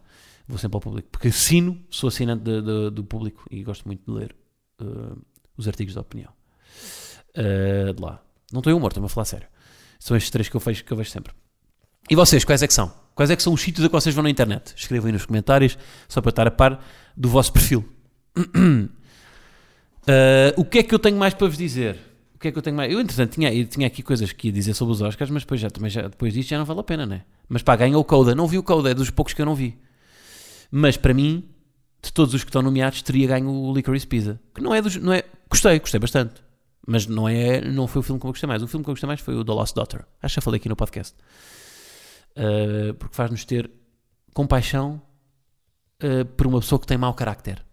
Vou 0.48 0.58
sempre 0.58 0.76
ao 0.76 0.82
público. 0.82 1.08
Porque 1.12 1.30
assino, 1.30 1.80
sou 1.90 2.10
assinante 2.10 2.44
de- 2.44 2.62
de- 2.62 2.90
do 2.92 3.04
público 3.04 3.46
e 3.50 3.64
gosto 3.64 3.86
muito 3.86 4.04
de 4.12 4.20
ler 4.20 4.36
ah, 4.82 5.16
os 5.58 5.68
artigos 5.68 5.94
de 5.94 6.00
opinião. 6.00 6.32
Ah, 7.36 7.94
de 7.94 8.02
lá. 8.02 8.22
Não 8.52 8.62
em 8.66 8.74
humor, 8.74 8.90
estou-me 8.90 9.08
a 9.08 9.10
falar 9.10 9.26
sério. 9.26 9.48
São 10.00 10.16
estes 10.16 10.30
três 10.30 10.48
que 10.50 10.56
eu 10.56 10.60
vejo, 10.60 10.84
que 10.84 10.92
eu 10.92 10.98
vejo 10.98 11.10
sempre. 11.10 11.34
E 12.10 12.16
vocês, 12.16 12.44
quais 12.44 12.62
é 12.62 12.68
que 12.68 12.74
são? 12.74 12.94
Quais 13.16 13.32
é 13.32 13.36
que 13.36 13.44
são 13.44 13.54
os 13.54 13.62
sítios 13.62 13.86
a 13.86 13.90
que 13.90 13.94
vocês 13.94 14.14
vão 14.14 14.24
na 14.24 14.30
internet? 14.30 14.74
Escrevam 14.76 15.08
aí 15.08 15.14
nos 15.14 15.26
comentários, 15.26 15.78
só 16.08 16.22
para 16.22 16.30
estar 16.30 16.48
a 16.48 16.52
par 16.52 16.84
do 17.16 17.30
vosso 17.30 17.54
perfil. 17.54 17.88
Uh, 18.38 18.90
o 20.58 20.66
que 20.66 20.80
é 20.80 20.84
que 20.84 20.94
eu 20.94 21.00
tenho 21.00 21.18
mais 21.18 21.34
para 21.34 21.48
vos 21.48 21.58
dizer? 21.58 21.98
O 22.36 22.40
que 22.40 22.50
é 22.50 22.52
que 22.52 22.58
eu 22.58 22.62
tenho 22.62 22.76
mais? 22.76 22.92
Eu, 22.92 23.00
entretanto, 23.00 23.32
tinha, 23.32 23.54
eu 23.54 23.66
tinha 23.66 23.88
aqui 23.88 24.04
coisas 24.04 24.32
que 24.34 24.48
ia 24.48 24.54
dizer 24.54 24.74
sobre 24.74 24.94
os 24.94 25.02
Oscars, 25.02 25.32
mas 25.32 25.44
depois, 25.44 25.62
já, 25.62 25.70
já, 25.88 26.02
depois 26.08 26.34
disto 26.34 26.50
já 26.50 26.58
não 26.58 26.66
vale 26.66 26.82
a 26.82 26.84
pena, 26.84 27.06
né? 27.06 27.24
Mas 27.48 27.62
pá, 27.62 27.76
ganhou 27.76 28.02
o 28.02 28.04
Coda. 28.04 28.36
Não 28.36 28.48
vi 28.48 28.58
o 28.58 28.64
Coda, 28.64 28.92
é 28.92 28.94
dos 28.94 29.10
poucos 29.10 29.34
que 29.34 29.42
eu 29.42 29.46
não 29.46 29.56
vi. 29.56 29.78
Mas 30.70 30.98
para 30.98 31.14
mim, 31.14 31.48
de 32.02 32.12
todos 32.12 32.34
os 32.34 32.44
que 32.44 32.50
estão 32.50 32.62
nomeados, 32.62 33.02
teria 33.02 33.28
ganho 33.28 33.50
o 33.50 33.74
Licorice 33.74 34.06
Pizza. 34.06 34.42
Que 34.54 34.62
não 34.62 34.74
é 34.74 34.82
dos. 34.82 34.98
Não 34.98 35.14
é, 35.14 35.24
gostei, 35.50 35.80
gostei 35.80 36.00
bastante. 36.00 36.44
Mas 36.86 37.08
não, 37.08 37.28
é, 37.28 37.62
não 37.62 37.88
foi 37.88 38.02
o 38.02 38.04
filme 38.04 38.20
que 38.20 38.26
eu 38.26 38.32
gostei 38.32 38.48
mais. 38.48 38.62
O 38.62 38.68
filme 38.68 38.84
que 38.84 38.90
eu 38.90 38.94
gostei 38.94 39.08
mais 39.08 39.22
foi 39.22 39.36
o 39.36 39.44
The 39.44 39.52
Lost 39.52 39.76
Daughter. 39.76 40.06
Acho 40.22 40.34
que 40.34 40.36
já 40.36 40.42
falei 40.42 40.58
aqui 40.58 40.68
no 40.68 40.76
podcast. 40.76 41.16
Uh, 42.32 42.94
porque 42.96 43.16
faz-nos 43.16 43.46
ter 43.46 43.72
compaixão 44.34 45.02
uh, 46.04 46.26
por 46.26 46.48
uma 46.48 46.60
pessoa 46.60 46.80
que 46.80 46.88
tem 46.88 46.98
mau 46.98 47.14
carácter. 47.14 47.64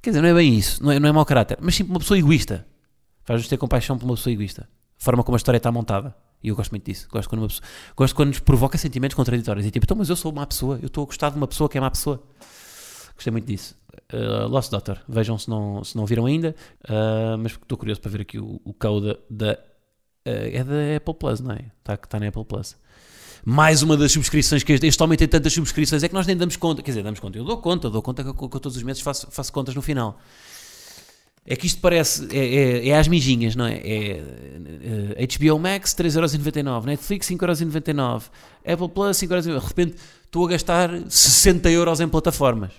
Quer 0.00 0.10
dizer, 0.10 0.22
não 0.22 0.28
é 0.28 0.34
bem 0.34 0.56
isso, 0.56 0.82
não 0.82 0.90
é, 0.90 0.98
não 0.98 1.08
é 1.10 1.12
mau 1.12 1.26
caráter, 1.26 1.58
mas 1.60 1.74
sim 1.74 1.82
uma 1.82 1.98
pessoa 1.98 2.18
egoísta. 2.18 2.66
Faz-nos 3.22 3.48
ter 3.48 3.58
compaixão 3.58 3.98
por 3.98 4.06
uma 4.06 4.14
pessoa 4.14 4.32
egoísta. 4.32 4.68
A 4.98 5.04
forma 5.04 5.22
como 5.22 5.36
a 5.36 5.38
história 5.38 5.58
está 5.58 5.70
montada. 5.70 6.14
E 6.42 6.48
eu 6.48 6.56
gosto 6.56 6.70
muito 6.70 6.86
disso. 6.86 7.06
Gosto 7.10 7.28
quando, 7.28 7.42
uma 7.42 7.48
pessoa, 7.48 7.66
gosto 7.94 8.14
quando 8.14 8.28
nos 8.28 8.38
provoca 8.40 8.78
sentimentos 8.78 9.14
contraditórios. 9.14 9.66
E 9.66 9.70
tipo, 9.70 9.84
então, 9.84 9.96
mas 9.96 10.08
eu 10.08 10.16
sou 10.16 10.32
uma 10.32 10.46
pessoa, 10.46 10.78
eu 10.80 10.86
estou 10.86 11.04
a 11.04 11.06
gostar 11.06 11.30
de 11.30 11.36
uma 11.36 11.46
pessoa 11.46 11.68
que 11.68 11.76
é 11.76 11.80
má 11.80 11.90
pessoa. 11.90 12.22
Gostei 13.20 13.30
muito 13.30 13.44
disso. 13.44 13.76
Uh, 14.14 14.48
Lost 14.48 14.70
Daughter, 14.70 14.98
vejam 15.06 15.36
se 15.36 15.50
não, 15.50 15.84
se 15.84 15.94
não 15.94 16.06
viram 16.06 16.24
ainda, 16.24 16.56
uh, 16.88 17.36
mas 17.38 17.52
estou 17.52 17.76
curioso 17.76 18.00
para 18.00 18.10
ver 18.10 18.22
aqui 18.22 18.38
o, 18.38 18.58
o 18.64 18.72
code 18.72 19.14
da. 19.28 19.58
Uh, 20.26 20.48
é 20.54 20.64
da 20.64 20.96
Apple 20.96 21.14
Plus, 21.14 21.40
não 21.40 21.54
é? 21.54 21.66
Está 21.78 21.98
tá 21.98 22.18
na 22.18 22.28
Apple 22.28 22.46
Plus. 22.46 22.76
Mais 23.44 23.82
uma 23.82 23.98
das 23.98 24.10
subscrições 24.12 24.62
que 24.62 24.72
este, 24.72 25.02
homem 25.02 25.18
tem 25.18 25.28
tantas 25.28 25.52
subscrições 25.52 26.02
é 26.02 26.08
que 26.08 26.14
nós 26.14 26.26
nem 26.26 26.34
damos 26.34 26.56
conta. 26.56 26.82
Quer 26.82 26.92
dizer, 26.92 27.02
damos 27.02 27.20
conta. 27.20 27.36
Eu 27.36 27.44
dou 27.44 27.58
conta, 27.58 27.90
dou 27.90 28.00
conta 28.00 28.22
que, 28.22 28.30
eu- 28.30 28.34
que 28.34 28.56
eu 28.56 28.60
todos 28.60 28.76
os 28.76 28.82
meses 28.82 29.02
faço, 29.02 29.28
faço 29.30 29.52
contas 29.52 29.74
no 29.74 29.82
final. 29.82 30.18
É 31.44 31.54
que 31.54 31.66
isto 31.66 31.78
parece. 31.82 32.26
É, 32.34 32.38
é, 32.38 32.88
é 32.88 32.98
às 32.98 33.06
mijinhas, 33.06 33.54
não 33.54 33.66
é? 33.66 33.74
É, 33.74 34.22
eh, 35.18 35.26
HBO 35.26 35.58
Max 35.58 35.94
3,99€, 35.94 36.84
Netflix 36.84 37.26
5,99€, 37.28 38.30
Apple 38.64 38.88
Plus 38.88 39.18
5,99€. 39.18 39.60
De 39.60 39.66
repente 39.66 39.96
estou 40.24 40.46
a 40.46 40.50
gastar 40.50 40.90
60 41.06 41.70
euros 41.70 42.00
em 42.00 42.08
plataformas. 42.08 42.72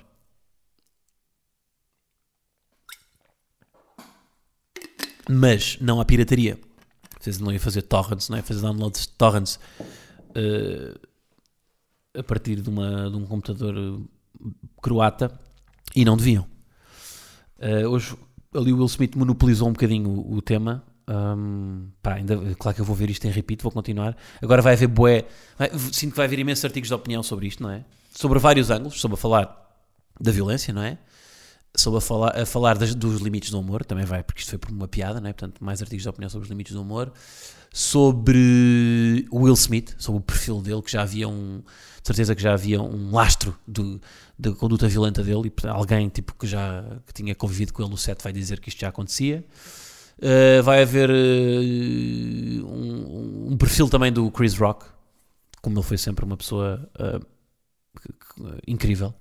Mas 5.31 5.77
não 5.79 6.01
há 6.01 6.05
pirataria. 6.05 6.59
Vocês 7.19 7.39
não 7.39 7.51
iam 7.51 7.59
fazer 7.59 7.83
torrents, 7.83 8.29
não 8.29 8.37
é? 8.37 8.41
Fazer 8.41 8.61
downloads 8.61 9.01
de 9.01 9.09
torrents 9.09 9.59
eh, 10.35 10.97
a 12.17 12.23
partir 12.23 12.59
de, 12.61 12.69
uma, 12.69 13.09
de 13.09 13.15
um 13.15 13.25
computador 13.25 13.75
eh, 13.77 14.47
croata 14.81 15.31
e 15.95 16.03
não 16.03 16.17
deviam. 16.17 16.45
Eh, 17.59 17.87
hoje 17.87 18.15
ali 18.53 18.73
o 18.73 18.77
Will 18.77 18.85
Smith 18.87 19.15
monopolizou 19.15 19.69
um 19.69 19.73
bocadinho 19.73 20.09
o, 20.09 20.35
o 20.35 20.41
tema. 20.41 20.83
Ahm, 21.07 21.89
pá, 22.01 22.15
ainda, 22.15 22.37
claro 22.55 22.75
que 22.75 22.81
eu 22.81 22.85
vou 22.85 22.95
ver 22.95 23.09
isto 23.09 23.25
em 23.25 23.31
repeat, 23.31 23.61
vou 23.63 23.71
continuar. 23.71 24.17
Agora 24.41 24.61
vai 24.61 24.73
haver 24.73 24.87
vai- 25.57 25.69
sinto 25.91 26.11
que 26.11 26.17
vai 26.17 26.25
haver 26.25 26.39
imensos 26.39 26.65
artigos 26.65 26.87
de 26.89 26.93
opinião 26.93 27.21
sobre 27.23 27.47
isto, 27.47 27.61
não 27.63 27.69
é? 27.69 27.83
Sobre 28.13 28.39
vários 28.39 28.69
ângulos, 28.69 28.99
sobre 28.99 29.15
a 29.15 29.17
falar 29.17 29.57
da 30.19 30.31
violência, 30.31 30.73
não 30.73 30.81
é? 30.81 30.97
Sobre 31.75 31.99
a 31.99 32.01
falar, 32.01 32.37
a 32.37 32.45
falar 32.45 32.77
das- 32.77 32.93
dos 32.93 33.21
limites 33.21 33.49
do 33.49 33.59
humor, 33.59 33.85
também 33.85 34.03
vai, 34.05 34.21
porque 34.23 34.41
isto 34.41 34.49
foi 34.49 34.59
por 34.59 34.71
uma 34.71 34.87
piada, 34.89 35.21
não 35.21 35.29
é? 35.29 35.33
Portanto, 35.33 35.63
mais 35.63 35.81
artigos 35.81 36.03
de 36.03 36.09
opinião 36.09 36.29
sobre 36.29 36.43
os 36.45 36.49
limites 36.49 36.73
do 36.73 36.81
humor. 36.81 37.13
Sobre 37.73 39.25
Will 39.31 39.53
Smith, 39.53 39.95
sobre 39.97 40.19
o 40.19 40.21
perfil 40.21 40.61
dele, 40.61 40.81
que 40.81 40.91
já 40.91 41.03
havia 41.03 41.29
um. 41.29 41.61
De 42.01 42.07
certeza 42.07 42.35
que 42.35 42.41
já 42.41 42.53
havia 42.53 42.81
um 42.81 43.11
lastro 43.15 43.55
do, 43.65 44.01
da 44.37 44.51
conduta 44.51 44.87
violenta 44.87 45.23
dele, 45.23 45.47
e 45.47 45.67
alguém 45.67 46.09
tipo, 46.09 46.33
que 46.33 46.45
já 46.45 46.83
que 47.05 47.13
tinha 47.13 47.33
convivido 47.33 47.71
com 47.71 47.81
ele 47.83 47.91
no 47.91 47.97
set 47.97 48.21
vai 48.21 48.33
dizer 48.33 48.59
que 48.59 48.67
isto 48.69 48.81
já 48.81 48.89
acontecia. 48.89 49.45
Uh, 50.17 50.61
vai 50.63 50.81
haver 50.81 51.09
uh, 51.09 52.65
um, 52.67 53.51
um 53.53 53.57
perfil 53.57 53.87
também 53.87 54.11
do 54.11 54.29
Chris 54.31 54.55
Rock, 54.57 54.85
como 55.61 55.77
ele 55.77 55.85
foi 55.85 55.97
sempre 55.97 56.25
uma 56.25 56.35
pessoa 56.35 56.89
uh, 56.99 57.25
incrível. 58.67 59.13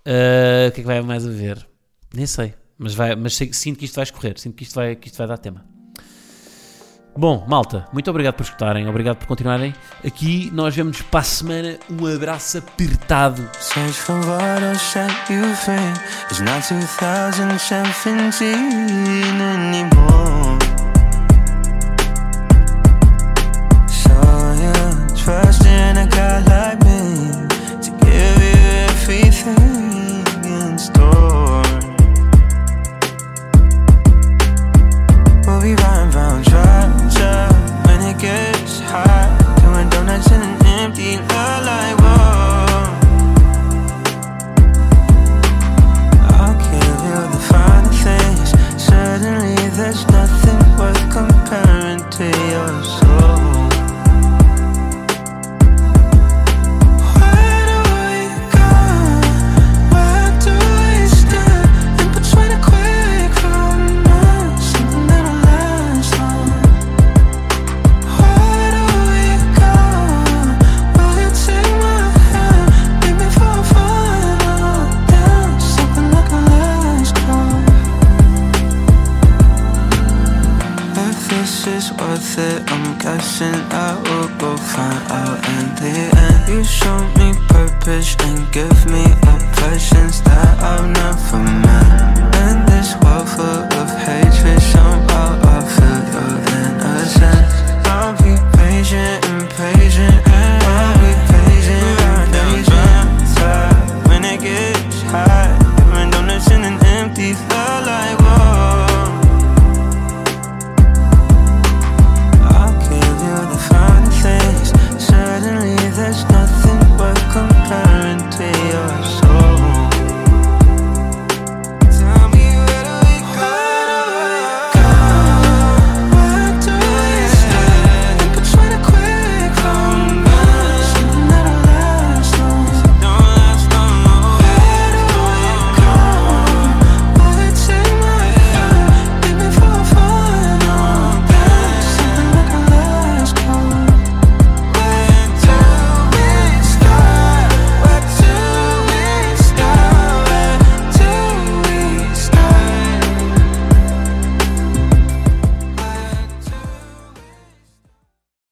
O 0.00 0.72
que 0.72 0.80
é 0.80 0.82
que 0.82 0.86
vai 0.86 1.02
mais 1.02 1.26
haver? 1.26 1.66
Nem 2.14 2.26
sei, 2.26 2.54
mas, 2.78 2.94
vai, 2.94 3.16
mas 3.16 3.34
sinto 3.34 3.78
que 3.78 3.84
isto 3.84 3.96
vai 3.96 4.04
escorrer, 4.04 4.38
sinto 4.38 4.54
que 4.54 4.62
isto 4.62 4.74
vai, 4.74 4.94
que 4.94 5.08
isto 5.08 5.18
vai 5.18 5.26
dar 5.26 5.38
tema. 5.38 5.64
Bom, 7.16 7.46
malta, 7.48 7.86
muito 7.92 8.10
obrigado 8.10 8.34
por 8.34 8.42
escutarem, 8.42 8.88
obrigado 8.88 9.18
por 9.18 9.26
continuarem 9.26 9.72
aqui. 10.04 10.50
Nós 10.52 10.74
vemos 10.74 11.00
para 11.00 11.20
a 11.20 11.22
semana. 11.22 11.78
Um 11.88 12.06
abraço 12.12 12.58
apertado. 12.58 13.48
Search 13.60 13.92
for 13.92 14.20
free. 15.54 15.76
It's 16.28 16.40
not 16.40 16.66
2017 16.68 18.44
anymore. 19.40 20.53